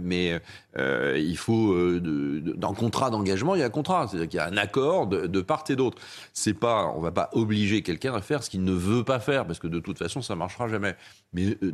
mais 0.00 0.40
il 0.78 1.36
faut, 1.36 1.74
dans 2.00 2.70
le 2.70 2.76
contrat 2.76 3.10
d'engagement, 3.10 3.54
il 3.54 3.58
y 3.58 3.62
a 3.62 3.66
un 3.66 3.70
contrat, 3.70 4.08
c'est-à-dire 4.08 4.28
qu'il 4.30 4.38
y 4.38 4.40
a 4.40 4.46
un 4.46 4.56
accord 4.56 5.08
de, 5.08 5.26
de 5.26 5.40
part 5.42 5.64
et 5.68 5.76
d'autre. 5.76 5.98
C'est 6.32 6.54
pas, 6.54 6.86
on 6.96 7.00
va 7.00 7.10
pas 7.10 7.28
obliger 7.34 7.57
obliger 7.58 7.82
quelqu'un 7.82 8.14
à 8.14 8.20
faire 8.20 8.44
ce 8.44 8.50
qu'il 8.50 8.62
ne 8.62 8.72
veut 8.72 9.02
pas 9.02 9.18
faire, 9.18 9.44
parce 9.44 9.58
que 9.58 9.66
de 9.66 9.80
toute 9.80 9.98
façon, 9.98 10.22
ça 10.22 10.36
marchera 10.36 10.68
jamais. 10.68 10.94
Mais 11.32 11.56
euh, 11.62 11.72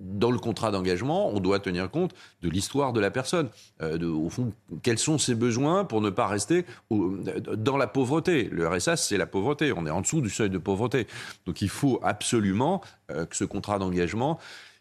dans 0.00 0.30
le 0.30 0.38
contrat 0.38 0.70
d'engagement, 0.70 1.28
on 1.28 1.38
doit 1.38 1.60
tenir 1.60 1.90
compte 1.90 2.14
de 2.40 2.48
l'histoire 2.48 2.94
de 2.94 3.00
la 3.00 3.10
personne. 3.10 3.50
Euh, 3.82 3.98
de, 3.98 4.06
au 4.06 4.30
fond, 4.30 4.52
quels 4.82 4.98
sont 4.98 5.18
ses 5.18 5.34
besoins 5.34 5.84
pour 5.84 6.00
ne 6.00 6.08
pas 6.08 6.26
rester 6.26 6.64
dans 6.90 7.76
la 7.76 7.86
pauvreté? 7.86 8.48
Le 8.50 8.66
RSA, 8.66 8.96
c'est 8.96 9.18
la 9.18 9.26
pauvreté. 9.26 9.72
On 9.76 9.84
est 9.86 9.90
en 9.90 10.00
dessous 10.00 10.22
du 10.22 10.30
seuil 10.30 10.48
de 10.48 10.58
pauvreté. 10.58 11.06
Donc 11.44 11.60
il 11.60 11.68
faut 11.68 12.00
absolument 12.02 12.80
euh, 13.10 13.26
que 13.26 13.36
ce 13.36 13.44
contrat 13.44 13.78
d'engagement 13.78 14.38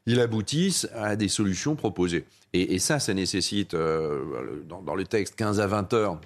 il 0.10 0.22
aboutisse 0.22 0.88
à 0.96 1.18
des 1.18 1.28
solutions 1.28 1.76
proposées. 1.76 2.24
Et, 2.54 2.80
ça, 2.80 2.98
ça 2.98 3.14
nécessite, 3.14 3.76
dans, 3.76 4.96
le 4.96 5.04
texte, 5.04 5.36
15 5.36 5.60
à 5.60 5.68
20 5.68 5.94
heures 5.94 6.22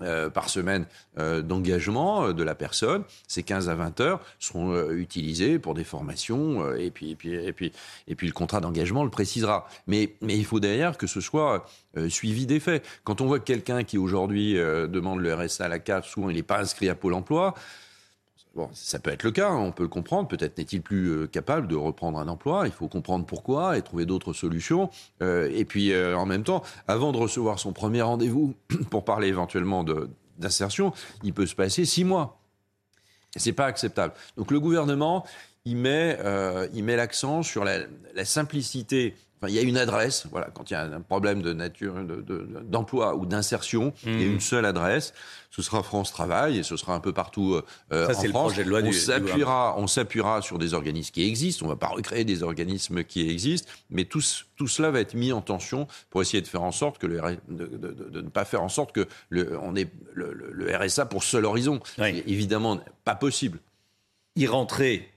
euh, 0.00 0.30
par 0.30 0.48
semaine 0.48 0.86
euh, 1.18 1.42
d'engagement 1.42 2.26
euh, 2.26 2.32
de 2.32 2.44
la 2.44 2.54
personne. 2.54 3.02
Ces 3.26 3.42
15 3.42 3.68
à 3.68 3.74
20 3.74 4.00
heures 4.00 4.20
seront 4.38 4.90
utilisées 4.90 5.58
pour 5.58 5.74
des 5.74 5.82
formations 5.82 6.72
et, 6.76 6.92
puis, 6.92 7.10
et, 7.10 7.16
puis, 7.16 7.34
et, 7.34 7.52
puis, 7.52 7.72
et 8.06 8.14
puis 8.14 8.28
le 8.28 8.32
contrat 8.32 8.60
d'engagement 8.60 9.02
le 9.02 9.10
précisera. 9.10 9.66
Mais, 9.88 10.14
mais 10.20 10.36
il 10.36 10.44
faut 10.44 10.60
derrière 10.60 10.96
que 10.96 11.08
ce 11.08 11.20
soit 11.20 11.66
suivi 12.08 12.46
des 12.46 12.60
faits. 12.60 12.86
Quand 13.02 13.20
on 13.20 13.26
voit 13.26 13.40
que 13.40 13.44
quelqu'un 13.44 13.82
qui 13.82 13.98
aujourd'hui 13.98 14.54
demande 14.54 15.20
le 15.20 15.34
RSA 15.34 15.64
à 15.64 15.68
la 15.68 15.80
CAF, 15.80 16.06
souvent 16.06 16.30
il 16.30 16.36
n'est 16.36 16.42
pas 16.42 16.60
inscrit 16.60 16.88
à 16.88 16.94
Pôle 16.94 17.14
emploi, 17.14 17.54
Bon, 18.58 18.68
ça 18.72 18.98
peut 18.98 19.12
être 19.12 19.22
le 19.22 19.30
cas, 19.30 19.50
hein, 19.50 19.56
on 19.56 19.70
peut 19.70 19.84
le 19.84 19.88
comprendre. 19.88 20.26
Peut-être 20.26 20.58
n'est-il 20.58 20.82
plus 20.82 21.10
euh, 21.10 21.26
capable 21.28 21.68
de 21.68 21.76
reprendre 21.76 22.18
un 22.18 22.26
emploi. 22.26 22.66
Il 22.66 22.72
faut 22.72 22.88
comprendre 22.88 23.24
pourquoi 23.24 23.78
et 23.78 23.82
trouver 23.82 24.04
d'autres 24.04 24.32
solutions. 24.32 24.90
Euh, 25.22 25.48
et 25.54 25.64
puis, 25.64 25.92
euh, 25.92 26.18
en 26.18 26.26
même 26.26 26.42
temps, 26.42 26.64
avant 26.88 27.12
de 27.12 27.18
recevoir 27.18 27.60
son 27.60 27.72
premier 27.72 28.02
rendez-vous 28.02 28.56
pour 28.90 29.04
parler 29.04 29.28
éventuellement 29.28 29.84
d'insertion, 30.38 30.92
il 31.22 31.32
peut 31.32 31.46
se 31.46 31.54
passer 31.54 31.84
six 31.84 32.02
mois. 32.02 32.40
C'est 33.36 33.52
pas 33.52 33.66
acceptable. 33.66 34.12
Donc, 34.36 34.50
le 34.50 34.58
gouvernement, 34.58 35.24
il 35.64 35.76
met, 35.76 36.16
l'accent 36.96 37.44
sur 37.44 37.64
la 37.64 38.24
simplicité 38.24 39.14
il 39.46 39.54
y 39.54 39.58
a 39.58 39.62
une 39.62 39.78
adresse, 39.78 40.26
voilà, 40.30 40.48
quand 40.52 40.70
il 40.70 40.74
y 40.74 40.76
a 40.76 40.82
un 40.82 41.00
problème 41.00 41.42
de 41.42 41.52
nature 41.52 41.94
d'emploi 42.64 43.14
ou 43.14 43.26
d'insertion, 43.26 43.92
il 44.04 44.20
y 44.20 44.24
a 44.24 44.26
mmh. 44.26 44.32
une 44.32 44.40
seule 44.40 44.64
adresse. 44.64 45.14
Ce 45.50 45.62
sera 45.62 45.82
France 45.82 46.12
Travail 46.12 46.58
et 46.58 46.62
ce 46.62 46.76
sera 46.76 46.94
un 46.94 47.00
peu 47.00 47.12
partout 47.12 47.58
euh, 47.92 48.06
Ça, 48.06 48.18
en 48.18 48.22
France. 48.22 48.24
Le 48.24 48.32
projet 48.32 48.64
de 48.64 48.68
loi 48.68 48.80
on 48.84 48.92
s'appuiera, 48.92 49.74
on 49.78 49.86
s'appuiera 49.86 50.42
sur 50.42 50.58
des 50.58 50.74
organismes 50.74 51.12
qui 51.12 51.24
existent. 51.24 51.64
On 51.64 51.68
ne 51.68 51.72
va 51.72 51.78
pas 51.78 51.88
recréer 51.88 52.24
des 52.24 52.42
organismes 52.42 53.02
qui 53.04 53.28
existent, 53.28 53.70
mais 53.90 54.04
tout, 54.04 54.22
tout, 54.56 54.68
cela 54.68 54.90
va 54.90 55.00
être 55.00 55.14
mis 55.14 55.32
en 55.32 55.40
tension 55.40 55.86
pour 56.10 56.20
essayer 56.20 56.42
de 56.42 56.46
faire 56.46 56.62
en 56.62 56.72
sorte 56.72 56.98
que 56.98 57.06
le 57.06 57.20
de, 57.48 58.20
ne 58.20 58.28
pas 58.28 58.44
faire 58.44 58.62
en 58.62 58.68
sorte 58.68 58.92
que 58.92 59.06
le, 59.30 59.58
on 59.62 59.74
ait 59.74 59.88
le, 60.12 60.76
RSA 60.76 61.06
pour 61.06 61.24
seul 61.24 61.44
horizon. 61.44 61.80
Évidemment, 61.98 62.80
pas 63.04 63.14
possible. 63.14 63.58
Y 64.36 64.46
rentrer 64.46 65.10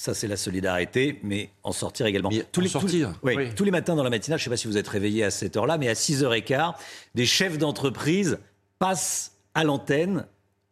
ça, 0.00 0.14
c'est 0.14 0.28
la 0.28 0.36
solidarité, 0.36 1.18
mais 1.24 1.50
en 1.64 1.72
sortir 1.72 2.06
également. 2.06 2.30
tous, 2.52 2.60
les, 2.60 2.68
sortir, 2.68 3.18
oui, 3.24 3.52
tous 3.56 3.64
les 3.64 3.72
matins 3.72 3.96
dans 3.96 4.04
la 4.04 4.10
matinale, 4.10 4.38
je 4.38 4.42
ne 4.42 4.44
sais 4.44 4.50
pas 4.50 4.56
si 4.56 4.68
vous 4.68 4.78
êtes 4.78 4.86
réveillé 4.86 5.24
à 5.24 5.32
cette 5.32 5.56
heure-là, 5.56 5.76
mais 5.76 5.88
à 5.88 5.94
6h15, 5.94 6.74
des 7.16 7.26
chefs 7.26 7.58
d'entreprise 7.58 8.38
passent 8.78 9.32
à 9.54 9.64
l'antenne 9.64 10.24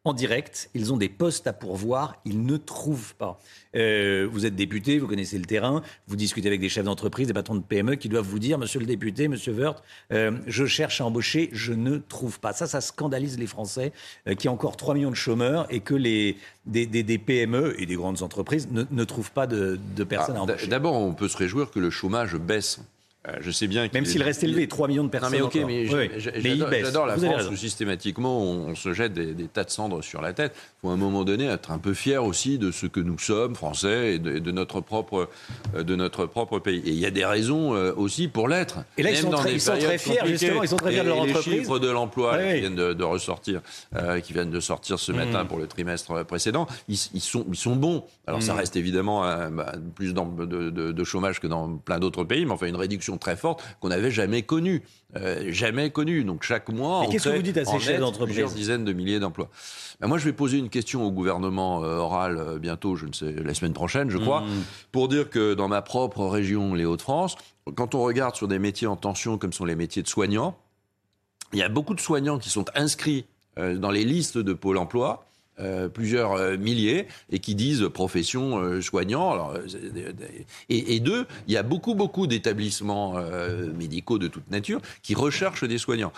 en 0.06 0.12
direct. 0.12 0.70
Ils 0.74 0.92
ont 0.92 0.96
des 0.96 1.08
postes 1.08 1.46
à 1.46 1.52
pourvoir, 1.52 2.20
ils 2.24 2.44
ne 2.44 2.56
trouvent 2.56 3.14
pas. 3.16 3.38
Euh, 3.74 4.28
vous 4.30 4.46
êtes 4.46 4.54
député, 4.54 4.98
vous 4.98 5.08
connaissez 5.08 5.36
le 5.36 5.44
terrain, 5.44 5.82
vous 6.06 6.16
discutez 6.16 6.46
avec 6.46 6.60
des 6.60 6.68
chefs 6.68 6.84
d'entreprise, 6.84 7.26
des 7.26 7.34
patrons 7.34 7.56
de 7.56 7.62
PME 7.62 7.96
qui 7.96 8.08
doivent 8.08 8.24
vous 8.24 8.38
dire, 8.38 8.56
monsieur 8.56 8.78
le 8.78 8.86
député, 8.86 9.26
monsieur 9.26 9.52
Wörth, 9.52 9.82
euh, 10.12 10.32
je 10.46 10.64
cherche 10.64 11.00
à 11.00 11.06
embaucher, 11.06 11.50
je 11.52 11.72
ne 11.72 11.98
trouve 11.98 12.38
pas. 12.38 12.52
Ça, 12.52 12.66
ça 12.66 12.80
scandalise 12.80 13.36
les 13.38 13.48
Français, 13.48 13.92
euh, 14.28 14.34
qui 14.34 14.48
ont 14.48 14.52
encore 14.52 14.76
3 14.76 14.94
millions 14.94 15.10
de 15.10 15.16
chômeurs 15.16 15.66
et 15.70 15.80
que 15.80 15.94
les, 15.94 16.36
des, 16.66 17.18
PME 17.18 17.74
et 17.80 17.86
des 17.86 17.96
grandes 17.96 18.22
entreprises 18.22 18.68
ne, 18.70 19.04
trouvent 19.04 19.32
pas 19.32 19.48
de, 19.48 19.78
personnes 20.08 20.36
à 20.36 20.38
ah, 20.38 20.42
embaucher. 20.42 20.68
D'abord, 20.68 20.94
on 20.94 21.14
peut 21.14 21.28
se 21.28 21.36
réjouir 21.36 21.70
que 21.70 21.80
le 21.80 21.90
chômage 21.90 22.36
baisse. 22.36 22.80
Euh, 23.28 23.32
je 23.40 23.50
sais 23.50 23.66
bien 23.66 23.88
Même 23.92 24.06
s'il 24.06 24.22
reste 24.22 24.44
élevé, 24.44 24.68
3 24.68 24.88
millions 24.88 25.04
de 25.04 25.08
personnes. 25.08 25.32
mais 25.32 25.40
ok, 25.40 25.58
mais 25.66 25.86
j'adore 26.82 27.06
la 27.06 27.16
France 27.16 27.48
où 27.50 27.56
systématiquement 27.56 28.40
on, 28.40 28.74
se 28.74 28.92
jette 28.92 29.14
des, 29.14 29.46
tas 29.46 29.64
de 29.64 29.70
cendres 29.70 30.02
sur 30.02 30.20
la 30.20 30.32
tête. 30.32 30.54
Il 30.54 30.80
faut 30.82 30.90
à 30.90 30.92
un 30.92 30.96
moment 30.96 31.24
donné 31.24 31.46
être 31.46 31.70
un 31.70 31.78
peu 31.78 31.94
fier 31.94 32.22
aussi 32.22 32.58
de 32.58 32.70
ce 32.70 32.86
que 32.86 33.00
nous 33.00 33.18
sommes, 33.18 33.54
Français, 33.54 34.14
et 34.14 34.18
de, 34.18 34.50
notre, 34.50 34.80
propre, 34.80 35.28
euh, 35.74 35.82
de 35.82 35.96
notre 35.96 36.26
propre 36.26 36.58
pays. 36.58 36.82
Et 36.84 36.90
il 36.90 36.98
y 36.98 37.06
a 37.06 37.10
des 37.10 37.24
raisons 37.24 37.74
euh, 37.74 37.92
aussi 37.96 38.28
pour 38.28 38.48
l'être. 38.48 38.78
Et 38.96 39.02
là, 39.02 39.10
ils 39.10 39.16
sont, 39.16 39.30
très, 39.30 39.58
fiers, 39.58 40.18
justement, 40.26 40.62
ils 40.62 40.68
sont 40.68 40.76
très 40.76 40.92
fiers 40.92 41.02
de 41.02 41.08
leur 41.08 41.20
entreprise. 41.20 41.46
Les 41.46 41.58
chiffres 41.58 41.78
de 41.78 41.90
l'emploi 41.90 42.38
qui 42.38 42.60
viennent 42.60 42.74
de, 42.74 43.04
ressortir, 43.04 43.60
qui 44.22 44.32
viennent 44.32 44.50
de 44.50 44.60
sortir 44.60 44.98
ce 44.98 45.12
matin 45.12 45.44
mm. 45.44 45.48
pour 45.48 45.58
le 45.58 45.66
trimestre 45.66 46.24
précédent, 46.24 46.66
ils, 46.88 46.96
sont, 46.96 47.46
ils 47.48 47.56
sont 47.56 47.76
bons. 47.76 48.04
Alors 48.26 48.42
ça 48.42 48.54
mm. 48.54 48.58
reste 48.58 48.76
évidemment 48.76 49.22
bah, 49.50 49.72
plus 49.94 50.14
de, 50.14 50.70
de 50.70 51.04
chômage 51.04 51.40
que 51.40 51.46
dans 51.46 51.76
plein 51.76 51.98
d'autres 51.98 52.24
pays, 52.24 52.44
mais 52.44 52.52
enfin 52.52 52.66
une 52.66 52.76
réduction 52.76 53.15
très 53.18 53.36
forte 53.36 53.62
qu'on 53.80 53.88
n'avait 53.88 54.10
jamais 54.10 54.42
connue. 54.42 54.82
Euh, 55.16 55.50
jamais 55.50 55.90
connue. 55.90 56.24
Donc 56.24 56.42
chaque 56.42 56.68
mois, 56.68 57.00
on 57.00 57.08
qu'est-ce 57.08 57.28
que 57.28 57.36
vous 57.36 57.42
dites 57.42 57.56
à 57.56 57.64
ces 57.64 57.78
chefs 57.78 58.00
d'entreprise 58.00 58.34
Plusieurs 58.34 58.50
dizaines 58.50 58.84
de 58.84 58.92
milliers 58.92 59.20
d'emplois. 59.20 59.48
Ben, 60.00 60.08
moi, 60.08 60.18
je 60.18 60.24
vais 60.24 60.32
poser 60.32 60.58
une 60.58 60.68
question 60.68 61.04
au 61.04 61.10
gouvernement 61.10 61.82
euh, 61.82 61.96
oral 61.96 62.36
euh, 62.38 62.58
bientôt, 62.58 62.96
je 62.96 63.06
ne 63.06 63.12
sais, 63.12 63.32
la 63.32 63.54
semaine 63.54 63.72
prochaine, 63.72 64.10
je 64.10 64.18
crois, 64.18 64.42
mmh. 64.42 64.64
pour 64.92 65.08
dire 65.08 65.30
que 65.30 65.54
dans 65.54 65.68
ma 65.68 65.80
propre 65.80 66.26
région, 66.26 66.74
les 66.74 66.84
Hauts-de-France, 66.84 67.36
quand 67.74 67.94
on 67.94 68.02
regarde 68.02 68.34
sur 68.34 68.48
des 68.48 68.58
métiers 68.58 68.86
en 68.86 68.96
tension 68.96 69.38
comme 69.38 69.52
sont 69.52 69.64
les 69.64 69.76
métiers 69.76 70.02
de 70.02 70.08
soignants, 70.08 70.58
il 71.52 71.60
y 71.60 71.62
a 71.62 71.68
beaucoup 71.68 71.94
de 71.94 72.00
soignants 72.00 72.38
qui 72.38 72.50
sont 72.50 72.66
inscrits 72.74 73.26
dans 73.56 73.90
les 73.90 74.04
listes 74.04 74.36
de 74.36 74.52
Pôle 74.52 74.76
Emploi 74.76 75.24
euh, 75.58 75.88
plusieurs 75.88 76.32
euh, 76.32 76.58
milliers 76.58 77.06
et 77.30 77.38
qui 77.38 77.54
disent 77.54 77.88
profession 77.88 78.58
euh, 78.58 78.82
soignant. 78.82 79.32
Alors, 79.32 79.54
et, 80.68 81.00
deux, 81.00 81.26
il 81.48 81.54
y 81.54 81.56
a 81.56 81.62
beaucoup, 81.62 81.94
beaucoup 81.94 82.26
d'établissements 82.26 83.14
médicaux 83.74 84.18
de 84.18 84.28
toute 84.28 84.50
nature 84.50 84.80
qui 85.02 85.14
recherchent 85.14 85.64
des 85.64 85.78
soignants. 85.78 86.12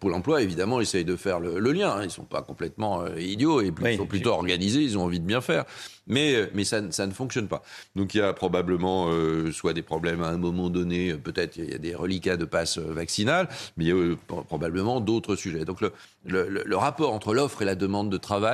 Pôle 0.00 0.14
emploi, 0.14 0.42
évidemment, 0.42 0.80
essaye 0.80 1.04
de 1.04 1.16
faire 1.16 1.38
le, 1.40 1.72
lien. 1.72 1.90
Hein. 1.90 2.02
Ils 2.02 2.06
ne 2.06 2.10
sont 2.10 2.24
pas 2.24 2.42
complètement 2.42 3.06
idiots 3.16 3.60
et 3.60 3.72
ils 3.84 3.96
sont 3.96 4.06
plutôt 4.06 4.30
organisés, 4.30 4.80
ils 4.80 4.96
ont 4.96 5.04
envie 5.04 5.20
de 5.20 5.26
bien 5.26 5.40
faire. 5.40 5.64
Mais, 6.08 6.48
mais 6.54 6.62
ça, 6.62 6.80
ça 6.92 7.06
ne 7.06 7.12
fonctionne 7.12 7.48
pas. 7.48 7.62
Donc 7.96 8.14
il 8.14 8.18
y 8.18 8.20
a 8.20 8.32
probablement 8.32 9.10
soit 9.52 9.72
des 9.72 9.82
problèmes 9.82 10.22
à 10.22 10.28
un 10.28 10.36
moment 10.36 10.70
donné, 10.70 11.14
peut-être 11.14 11.56
il 11.56 11.70
y 11.70 11.74
a 11.74 11.78
des 11.78 11.94
reliquats 11.94 12.36
de 12.36 12.44
passe 12.44 12.78
vaccinales, 12.78 13.48
mais 13.76 13.86
il 13.86 13.88
y 13.88 13.92
a 13.92 14.16
probablement 14.48 15.00
d'autres 15.00 15.34
sujets. 15.34 15.64
Donc 15.64 15.80
le, 15.80 15.92
le, 16.24 16.62
le 16.64 16.76
rapport 16.76 17.12
entre 17.12 17.34
l'offre 17.34 17.62
et 17.62 17.64
la 17.64 17.74
demande 17.74 18.08
de 18.10 18.16
travail 18.16 18.45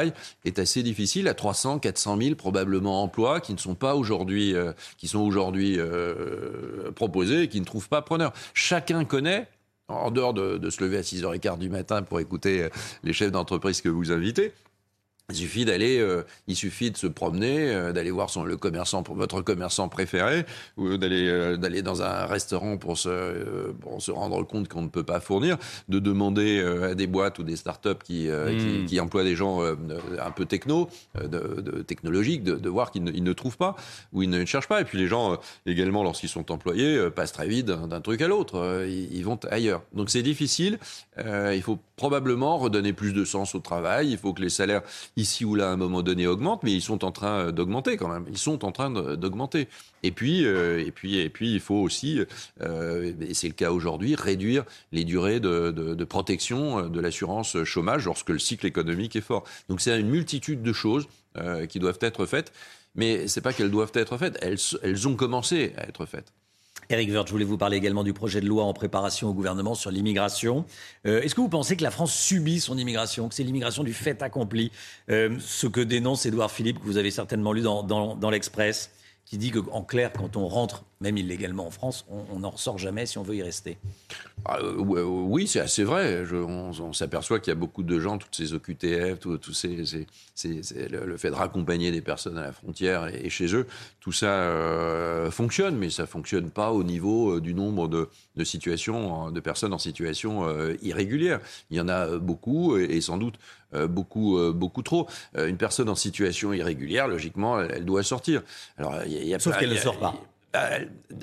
est 0.45 0.59
assez 0.59 0.83
difficile 0.83 1.29
à 1.29 1.35
300, 1.35 1.79
400 1.79 2.19
000 2.21 2.35
probablement 2.35 3.03
emplois 3.03 3.41
qui 3.41 3.53
ne 3.53 3.59
sont 3.59 3.75
pas 3.75 3.95
aujourd'hui, 3.95 4.55
euh, 4.55 4.73
qui 4.99 5.09
sont 5.09 5.21
aujourd'hui 5.21 5.77
euh, 5.79 6.91
proposés 6.93 7.43
et 7.43 7.49
qui 7.49 7.61
ne 7.61 7.65
trouvent 7.65 7.89
pas 7.89 8.03
preneur. 8.03 8.33
Chacun 8.55 9.05
connaît 9.05 9.49
en 9.89 10.11
dehors 10.11 10.35
de, 10.35 10.59
de, 10.59 10.71
se 10.71 10.83
lever 10.83 10.99
à 10.99 11.03
6h15 11.03 11.59
du 11.59 11.69
matin 11.69 12.03
pour 12.03 12.21
écouter 12.21 12.63
euh, 12.63 12.69
les 13.05 13.13
chefs 13.13 13.33
d'entreprise 13.33 13.81
que 13.81 13.89
vous 13.89 14.13
invitez, 14.13 14.53
il 15.33 15.37
suffit 15.37 15.65
d'aller, 15.65 15.99
euh, 15.99 16.23
il 16.47 16.57
suffit 16.57 16.91
de 16.91 16.97
se 16.97 17.07
promener, 17.07 17.71
euh, 17.71 17.93
d'aller 17.93 18.11
voir 18.11 18.29
son, 18.31 18.45
le 18.45 18.57
commerçant, 18.57 19.03
pour 19.03 19.17
votre 19.17 19.41
commerçant 19.41 19.89
préféré, 19.89 20.45
ou 20.77 20.97
d'aller 20.97 21.29
euh, 21.29 21.57
d'aller 21.57 21.83
dans 21.83 22.03
un 22.03 22.27
restaurant 22.27 22.77
pour 22.77 22.99
se 22.99 23.73
pour 23.81 24.01
se 24.03 24.11
rendre 24.11 24.43
compte 24.47 24.69
qu'on 24.69 24.83
ne 24.83 24.89
peut 24.89 25.03
pas 25.03 25.21
fournir, 25.21 25.57
de 25.89 25.99
demander 25.99 26.61
à 26.61 26.95
des 26.95 27.07
boîtes 27.07 27.39
ou 27.39 27.43
des 27.43 27.57
startups 27.57 27.91
qui, 28.05 28.29
qui, 28.29 28.29
hmm. 28.29 28.87
qui 28.87 29.01
emploient 29.01 29.25
des 29.25 29.37
gens 29.37 29.63
un 29.63 30.31
peu 30.31 30.45
techno, 30.45 30.89
de, 31.19 31.61
de 31.61 31.83
technologiques, 31.83 32.43
de, 32.45 32.57
de, 32.57 32.69
voir 32.69 32.91
qu'ils 32.91 33.05
ne, 33.05 33.11
ne, 33.11 33.33
trouvent 33.33 33.57
pas 33.57 33.77
ou 34.13 34.23
ils 34.23 34.31
ne 34.31 34.45
cherchent 34.45 34.69
pas. 34.69 34.81
Et 34.81 34.85
puis 34.85 34.99
les 34.99 35.07
gens 35.07 35.39
également, 35.67 36.03
lorsqu'ils 36.03 36.29
sont 36.29 36.51
employés, 36.51 37.11
passent 37.11 37.33
très 37.33 37.49
vite 37.49 37.67
d'un 37.67 38.01
truc 38.01 38.21
à 38.23 38.29
l'autre, 38.29 38.85
ils, 38.87 39.15
ils, 39.15 39.25
vont 39.25 39.39
ailleurs. 39.51 39.83
Donc 39.95 40.11
c'est 40.11 40.23
difficile. 40.23 40.79
il 41.19 41.63
faut 41.63 41.79
probablement 41.97 42.59
redonner 42.59 42.93
plus 42.93 43.13
de 43.13 43.25
sens 43.25 43.55
au 43.55 43.61
travail. 43.61 44.11
Il 44.11 44.19
faut 44.19 44.33
que 44.33 44.43
les 44.43 44.51
salaires 44.51 44.83
ici 45.23 45.45
ou 45.45 45.55
là, 45.55 45.71
à 45.71 45.73
un 45.73 45.77
moment 45.77 46.03
donné, 46.03 46.27
augmentent, 46.27 46.63
mais 46.63 46.73
ils 46.73 46.83
sont 46.83 47.05
en 47.05 47.13
train 47.13 47.47
euh, 47.47 47.53
d'augmenter 47.53 47.97
quand 47.97 48.09
même. 48.09 48.27
Ils 48.29 48.39
sont 48.39 48.65
en 48.65 48.73
train 48.73 48.91
d'augmenter. 49.17 49.69
Et 50.03 50.11
puis, 50.11 50.45
euh, 50.45 50.85
et 50.85 50.91
puis, 50.91 51.19
et 51.19 51.31
puis, 51.31 51.55
il 51.55 51.61
faut 51.61 51.77
aussi, 51.77 52.21
euh, 52.61 53.13
et 53.21 53.35
c'est 53.35 53.49
le 53.49 53.55
cas 53.55 53.71
aujourd'hui, 53.71 54.15
réduire 54.15 54.65
les 54.93 55.05
durées 55.05 55.41
de, 55.41 55.71
de 55.71 56.05
protection 56.05 56.89
de 56.89 57.01
l'assurance 57.01 57.65
chômage 57.65 58.05
lorsque 58.05 58.31
le 58.31 58.39
cycle 58.39 58.67
économique 58.67 59.17
est 59.17 59.23
fort. 59.23 59.45
Donc, 59.69 59.81
c'est 59.81 59.99
une 59.99 60.11
multitude 60.11 60.63
de 60.63 60.73
choses 60.73 61.07
qui 61.69 61.79
doivent 61.79 61.99
être 62.03 62.27
faites. 62.27 62.53
Mais 62.95 63.27
c'est 63.27 63.41
pas 63.41 63.55
qu'elles 63.55 63.71
doivent 63.71 63.93
être 63.95 64.19
faites, 64.19 64.39
elles, 64.43 64.59
elles 64.83 65.09
ont 65.09 65.17
commencé 65.17 65.73
à 65.79 65.89
être 65.89 66.05
faites. 66.05 66.31
Eric 66.91 67.11
Wirth, 67.11 67.29
je 67.29 67.33
voulais 67.33 67.45
vous 67.45 67.57
parler 67.57 67.77
également 67.77 68.05
du 68.05 68.13
projet 68.13 68.41
de 68.41 68.47
loi 68.47 68.65
en 68.65 68.73
préparation 68.73 69.29
au 69.29 69.33
gouvernement 69.33 69.75
sur 69.75 69.91
l'immigration. 69.91 70.65
Euh, 71.07 71.23
est-ce 71.23 71.35
que 71.35 71.41
vous 71.41 71.49
pensez 71.49 71.77
que 71.77 71.83
la 71.83 71.91
France 71.91 72.13
subit 72.13 72.61
son 72.61 72.77
immigration, 72.77 73.29
que 73.29 73.35
c'est 73.35 73.45
l'immigration 73.45 73.85
du 73.85 73.95
fait 73.95 74.21
accompli 74.23 74.73
euh, 75.09 75.37
Ce 75.41 75.67
que 75.67 75.81
dénonce 75.81 76.27
Édouard 76.27 76.51
Philippe, 76.51 76.81
que 76.81 76.85
vous 76.85 76.99
avez 76.99 77.11
certainement 77.11 77.53
lu 77.53 77.63
dans, 77.63 77.83
dans 77.83 78.31
l'Express, 78.31 78.91
qui 79.25 79.39
dit 79.39 79.51
qu'en 79.51 79.83
clair, 79.83 80.13
quand 80.13 80.37
on 80.37 80.49
rentre 80.49 80.85
même 81.03 81.19
illégalement 81.19 81.67
en 81.67 81.71
France, 81.71 82.07
on 82.09 82.39
n'en 82.39 82.51
ressort 82.51 82.79
jamais 82.79 83.07
si 83.07 83.19
on 83.19 83.23
veut 83.23 83.37
y 83.37 83.43
rester. 83.43 83.77
Ah, 84.45 84.59
euh, 84.61 84.85
euh, 84.97 85.05
oui, 85.05 85.47
c'est 85.47 85.61
assez 85.61 85.85
vrai. 85.85 86.25
on, 86.33 86.93
s'aperçoit 86.93 87.39
qu'il 87.39 87.53
y 87.53 87.57
a 87.57 87.59
beaucoup 87.59 87.85
de 87.85 87.99
gens, 88.01 88.19
toutes 88.19 88.35
ces 88.35 88.55
OQTF, 88.55 89.21
tout, 89.21 89.39
ces, 89.53 89.77
le, 90.91 91.17
fait 91.17 91.31
de 91.31 91.35
raccompagner 91.35 91.93
des 91.93 92.01
personnes 92.01 92.39
à 92.39 92.43
la 92.43 92.53
frontière 92.53 93.07
et, 93.07 93.31
chez 93.31 93.55
eux, 93.55 93.67
tout 94.01 94.11
ça 94.11 94.27
euh, 94.27 95.31
fonctionne, 95.31 95.77
mais 95.77 95.91
ça 95.91 96.07
fonctionne 96.07 96.51
pas 96.51 96.73
au 96.73 96.83
niveau 96.83 97.39
du 97.39 97.55
nombre 97.55 97.89
de, 97.89 98.09
situations, 98.45 99.31
de 99.31 99.41
personnes 99.41 99.73
en 99.73 99.79
situation 99.79 100.49
irrégulière. 100.83 101.41
Il 101.71 101.77
y 101.77 101.81
en 101.81 101.89
a 101.89 102.19
beaucoup 102.19 102.77
et, 102.77 103.01
sans 103.01 103.19
doute 103.19 103.35
beaucoup, 103.89 104.53
beaucoup 104.53 104.83
trop. 104.83 105.09
une 105.37 105.57
personne 105.57 105.89
en 105.89 105.95
situation 105.95 106.53
irrégulière, 106.53 107.07
logiquement, 107.07 107.61
elle, 107.61 107.85
doit 107.85 108.03
sortir. 108.03 108.43
Alors, 108.77 108.97
il 109.07 109.25
y 109.25 109.35
a, 109.35 109.39
Sauf 109.39 109.57
qu'elle 109.59 109.71
ne 109.71 109.77
sort 109.77 109.99
pas. 109.99 110.15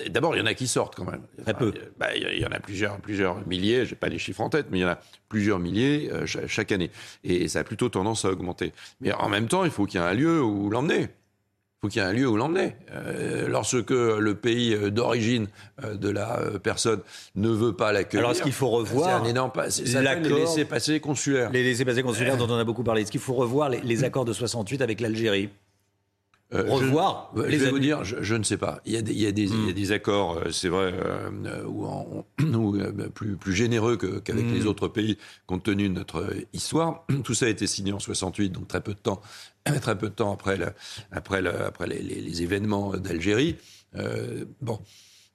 D'abord, 0.09 0.35
il 0.35 0.39
y 0.39 0.41
en 0.41 0.45
a 0.45 0.53
qui 0.53 0.67
sortent 0.67 0.95
quand 0.95 1.09
même. 1.09 1.21
Très 1.43 1.53
peu. 1.53 1.73
Bah, 1.97 2.15
il 2.15 2.39
y 2.39 2.45
en 2.45 2.51
a 2.51 2.59
plusieurs, 2.59 2.97
plusieurs 2.97 3.45
milliers. 3.47 3.85
J'ai 3.85 3.95
pas 3.95 4.09
les 4.09 4.19
chiffres 4.19 4.41
en 4.41 4.49
tête, 4.49 4.67
mais 4.71 4.79
il 4.79 4.81
y 4.81 4.85
en 4.85 4.89
a 4.89 4.99
plusieurs 5.27 5.59
milliers 5.59 6.09
euh, 6.11 6.25
chaque 6.25 6.71
année. 6.71 6.89
Et 7.23 7.47
ça 7.47 7.59
a 7.59 7.63
plutôt 7.63 7.89
tendance 7.89 8.25
à 8.25 8.31
augmenter. 8.31 8.73
Mais 9.01 9.11
en 9.11 9.29
même 9.29 9.47
temps, 9.47 9.65
il 9.65 9.71
faut 9.71 9.85
qu'il 9.85 9.99
y 9.99 10.03
ait 10.03 10.07
un 10.07 10.13
lieu 10.13 10.41
où 10.41 10.69
l'emmener. 10.69 11.01
Il 11.01 11.81
faut 11.81 11.87
qu'il 11.87 12.01
y 12.01 12.05
ait 12.05 12.07
un 12.07 12.13
lieu 12.13 12.27
où 12.27 12.35
l'emmener. 12.35 12.75
Euh, 12.91 13.47
lorsque 13.47 13.91
le 13.91 14.33
pays 14.33 14.75
d'origine 14.91 15.47
euh, 15.83 15.95
de 15.95 16.09
la 16.09 16.39
personne 16.61 17.01
ne 17.35 17.49
veut 17.49 17.73
pas 17.73 17.93
l'accueillir. 17.93 18.21
Alors, 18.21 18.31
est-ce 18.31 18.43
qu'il 18.43 18.51
faut 18.51 18.69
revoir 18.69 19.21
C'est 19.21 19.27
un 19.27 19.29
énorme 19.29 19.51
les 19.55 20.29
laissés-passer 20.29 20.99
consulaires. 20.99 21.51
Les 21.51 21.63
laissés-passer 21.63 22.03
consulaires 22.03 22.35
dont 22.37 22.49
on 22.49 22.57
a 22.57 22.63
beaucoup 22.63 22.83
parlé. 22.83 23.03
Est-ce 23.03 23.11
qu'il 23.11 23.21
faut 23.21 23.35
revoir 23.35 23.69
les 23.69 24.03
accords 24.03 24.25
de 24.25 24.33
68 24.33 24.81
avec 24.81 24.99
l'Algérie 24.99 25.49
euh, 26.51 26.63
revoir 26.67 27.31
je, 27.35 27.41
vais 27.41 27.69
vous 27.69 27.77
dire, 27.77 28.03
je, 28.03 28.35
ne 28.35 28.43
sais 28.43 28.57
pas. 28.57 28.81
Il 28.85 28.93
y 28.93 28.97
a 28.97 29.03
des, 29.03 29.13
il 29.13 29.19
y 29.19 29.27
a 29.27 29.31
des, 29.31 29.43
il 29.43 29.65
y 29.65 29.67
a 29.67 29.71
hmm. 29.71 29.73
des 29.73 29.91
accords, 29.91 30.37
euh, 30.37 30.51
c'est 30.51 30.69
vrai, 30.69 30.93
euh, 30.95 31.63
ou, 31.65 32.23
plus, 33.13 33.37
plus 33.37 33.53
généreux 33.53 33.97
qu'avec 33.97 34.45
les 34.45 34.63
hmm. 34.63 34.67
autres 34.67 34.87
pays, 34.87 35.17
compte 35.45 35.63
tenu 35.63 35.89
de 35.89 35.93
notre 35.93 36.33
histoire. 36.53 37.05
Tout 37.23 37.35
ça 37.35 37.45
a 37.45 37.49
été 37.49 37.67
signé 37.67 37.93
en 37.93 37.99
68, 37.99 38.49
donc 38.49 38.67
très 38.67 38.81
peu 38.81 38.93
de 38.93 38.99
temps, 38.99 39.21
très 39.81 39.95
peu 39.95 40.09
de 40.09 40.15
temps 40.15 40.33
après, 40.33 40.57
le, 40.57 40.67
après, 41.11 41.43
le, 41.43 41.65
après 41.65 41.85
les, 41.85 42.01
les, 42.01 42.19
les 42.19 42.41
événements 42.41 42.97
d'Algérie. 42.97 43.57
bon, 44.61 44.79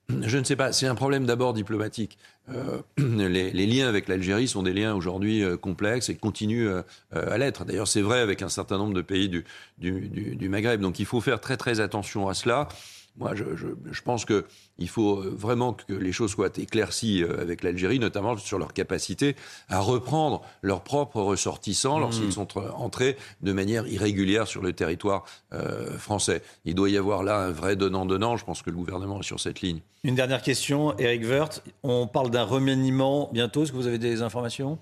je 0.09 0.39
ne 0.39 0.45
sais 0.45 0.57
pas. 0.57 0.73
C'est 0.73 0.87
un 0.87 0.95
problème 0.95 1.25
d'abord 1.25 1.55
diplomatique. 1.55 2.19
Euh, 2.51 2.83
les, 2.99 3.67
liens 3.67 3.89
avec 3.89 4.09
l'Algérie 4.09 4.49
sont 4.49 4.63
des 4.63 4.73
liens 4.73 4.95
aujourd'hui 4.95 5.43
euh, 5.43 5.57
complexes 5.57 6.09
et 6.11 6.17
continuent 6.17 6.69
euh, 6.69 6.83
à 7.13 7.39
l'être. 7.39 7.65
D'ailleurs, 7.65 7.89
c'est 7.89 8.03
vrai 8.03 8.21
avec 8.21 8.43
un 8.43 8.49
certain 8.49 8.77
nombre 8.79 8.95
de 8.95 9.03
pays 9.03 9.29
du, 9.29 9.45
du, 9.79 10.49
Maghreb. 10.49 10.81
Donc, 10.81 10.99
il 10.99 11.07
faut 11.07 11.21
faire 11.21 11.41
très 11.41 11.57
très 11.57 11.81
attention 11.81 12.29
à 12.29 12.35
cela. 12.35 12.69
Moi, 13.17 13.35
je, 13.37 13.45
je, 13.55 14.03
pense 14.03 14.25
qu'il 14.25 14.89
faut 14.89 15.21
euh, 15.21 15.33
vraiment 15.37 15.73
que 15.73 15.93
les 15.93 16.11
choses 16.11 16.33
soient 16.33 16.51
éclaircies 16.57 17.23
euh, 17.23 17.41
avec 17.41 17.63
l'Algérie, 17.63 18.01
notamment 18.01 18.37
sur 18.37 18.59
leur 18.59 18.73
capacité 18.73 19.37
à 19.69 19.79
reprendre 19.79 20.43
leurs 20.63 20.83
propres 20.83 21.21
ressortissants 21.21 22.01
lorsqu'ils 22.01 22.29
mmh. 22.29 22.33
sont 22.33 22.59
entrés 22.59 23.17
de 23.41 23.53
manière 23.53 23.87
irrégulière 23.87 24.49
sur 24.49 24.63
le 24.63 24.73
territoire 24.73 25.25
euh, 25.53 25.97
français. 25.97 26.43
Il 26.65 26.75
doit 26.75 26.91
y 26.91 26.97
avoir 26.97 27.23
là 27.23 27.39
un 27.39 27.53
vrai 27.53 27.77
donnant-donnant. 27.77 28.37
Je 28.37 28.45
pense 28.45 28.63
que 28.63 28.71
le 28.71 28.77
gouvernement 28.77 29.21
est 29.21 29.25
sur 29.25 29.39
cette 29.39 29.61
ligne. 29.61 29.81
Une 30.03 30.17
dernière 30.17 30.43
question, 30.43 30.99
Eric 30.99 31.23
Woerth. 31.23 31.63
On 31.85 32.09
parle 32.09 32.31
d'un 32.31 32.43
remaniement 32.43 33.31
bientôt. 33.33 33.63
Est-ce 33.63 33.71
que 33.71 33.77
vous 33.77 33.87
avez 33.87 33.99
des 33.99 34.23
informations? 34.23 34.79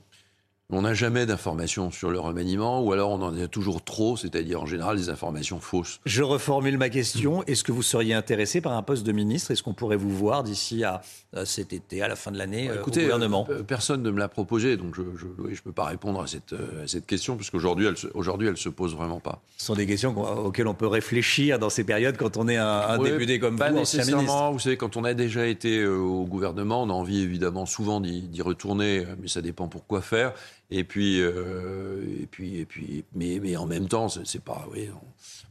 On 0.73 0.83
n'a 0.83 0.95
jamais 0.95 1.27
d'informations 1.27 1.91
sur 1.91 2.11
le 2.11 2.19
remaniement, 2.19 2.83
ou 2.83 2.93
alors 2.93 3.11
on 3.11 3.23
en 3.23 3.37
a 3.37 3.47
toujours 3.47 3.85
trop, 3.85 4.17
c'est-à-dire 4.17 4.63
en 4.63 4.67
général 4.67 4.97
des 4.97 5.11
informations 5.11 5.61
fausses. 5.61 6.01
Je 6.07 6.23
reformule 6.23 6.79
ma 6.79 6.89
question. 6.89 7.43
Est-ce 7.45 7.63
que 7.63 7.73
vous 7.73 7.83
seriez 7.83 8.15
intéressé 8.15 8.63
par 8.63 8.73
un 8.73 8.83
poste 8.83 9.05
de 9.05 9.13
ministre? 9.13 9.51
Est-ce 9.51 9.63
qu'on 9.63 9.75
pourrait 9.75 9.97
vous 9.97 10.11
voir 10.11 10.43
d'ici 10.43 10.83
à, 10.83 11.03
cet 11.45 11.73
été, 11.73 12.03
à 12.03 12.09
la 12.09 12.17
fin 12.17 12.31
de 12.31 12.39
l'année, 12.39 12.69
bah, 12.69 12.75
euh, 12.77 12.83
au 12.83 12.91
gouvernement? 12.91 13.47
euh, 13.51 13.63
Personne 13.63 14.03
ne 14.03 14.11
me 14.11 14.19
l'a 14.19 14.29
proposé, 14.29 14.79
donc 14.79 14.95
je 14.95 15.03
ne 15.03 15.55
peux 15.63 15.73
pas 15.73 15.85
répondre 15.85 16.23
à 16.23 16.27
cette, 16.27 16.55
euh, 16.55 16.85
à 16.85 16.89
cette 16.89 17.07
question, 17.07 17.37
puisqu'aujourd'hui, 17.37 17.87
elle, 17.87 17.97
aujourd'hui, 18.15 18.49
elle 18.49 18.57
se 18.57 18.71
pose 18.71 18.95
vraiment 18.95 19.21
pas. 19.21 19.43
Ce 19.59 19.67
sont 19.67 19.75
des 19.75 19.87
questions 19.87 20.19
auxquelles 20.47 20.69
on 20.69 20.75
peut 20.75 20.87
réfléchir 20.87 21.59
dans 21.59 21.71
ces 21.71 21.85
périodes 21.85 22.17
quand 22.17 22.39
on 22.39 22.49
est 22.49 22.57
un, 22.57 22.99
député 22.99 23.39
comme 23.39 23.59
pas 23.59 23.71
vous, 23.71 23.79
nécessairement. 23.79 24.53
Vous 24.53 24.59
savez, 24.59 24.77
quand 24.79 24.97
on 24.97 25.05
a 25.05 25.13
déjà 25.13 25.47
été 25.47 25.85
au 25.87 26.25
gouvernement, 26.25 26.83
on 26.83 26.91
a 26.91 26.95
envie 26.95 27.21
évidemment 27.21 27.67
souvent 27.67 28.01
d'y 28.01 28.43
retourner, 28.43 29.05
mais 29.21 29.29
ça 29.29 29.43
dépend 29.43 29.69
pour 29.69 29.87
quoi 29.87 30.01
faire. 30.01 30.33
Et 30.75 30.85
puis, 30.85 31.21
euh, 31.21 32.03
et 32.23 32.27
puis, 32.27 32.57
et 32.57 32.65
puis, 32.65 33.05
mais, 33.15 33.39
mais 33.43 33.57
en 33.57 33.67
même 33.67 33.89
temps, 33.89 34.09
c'est 34.09 34.43
pas, 34.43 34.67
oui, 34.73 34.89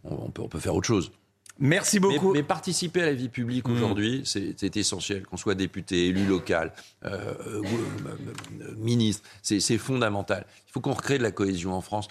on, 0.04 0.32
peut, 0.32 0.42
on 0.42 0.48
peut 0.48 0.60
faire 0.60 0.74
autre 0.74 0.88
chose. 0.88 1.12
Merci 1.60 2.00
beaucoup. 2.00 2.34
Mais, 2.34 2.42
participer 2.42 3.04
à 3.04 3.06
la 3.06 3.13
vie 3.13 3.30
publique 3.30 3.68
mmh. 3.68 3.72
aujourd'hui, 3.72 4.22
c'est 4.25 4.78
essentiel, 4.78 5.28
qu'on 5.28 5.38
soit 5.38 5.54
député, 5.54 6.08
élu 6.08 6.25
local, 6.25 6.74
euh, 7.06 7.36
euh, 7.46 8.75
ministre, 8.80 9.30
c'est 9.44 9.78
fondamental. 9.78 10.48
Il 10.68 10.72
faut 10.72 10.80
qu'on 10.80 10.94
recrée 10.94 11.20
de 11.20 11.24
la 11.24 11.32
cohésion 11.32 11.74
en 11.75 11.82
France. 11.82 12.08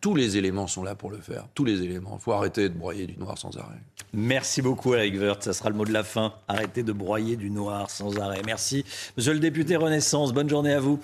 tous 0.00 0.14
les 0.14 0.36
éléments 0.36 0.68
sont 0.68 0.84
là 0.84 0.94
pour 0.94 1.10
le 1.10 1.18
faire. 1.18 1.48
Tous 1.54 1.64
les 1.64 1.82
éléments. 1.82 2.16
Il 2.20 2.22
faut 2.22 2.32
arrêter 2.32 2.68
de 2.68 2.74
broyer 2.74 3.08
du 3.08 3.16
noir 3.16 3.38
sans 3.38 3.56
arrêt. 3.56 3.80
Merci 4.12 4.62
beaucoup, 4.62 4.94
Eric 4.94 5.14
Wirth. 5.14 5.42
Ça 5.42 5.52
sera 5.52 5.68
le 5.70 5.74
mot 5.74 5.84
de 5.84 5.92
la 5.92 6.04
fin. 6.04 6.34
Arrêtez 6.46 6.84
de 6.84 6.92
broyer 6.92 7.34
du 7.34 7.50
noir 7.50 7.90
sans 7.90 8.16
arrêt. 8.20 8.42
Merci, 8.46 8.84
monsieur 9.16 9.32
le 9.32 9.40
député 9.40 9.74
Renaissance. 9.74 10.32
Bonne 10.32 10.48
journée 10.48 10.74
à 10.74 10.80
vous. 10.80 11.00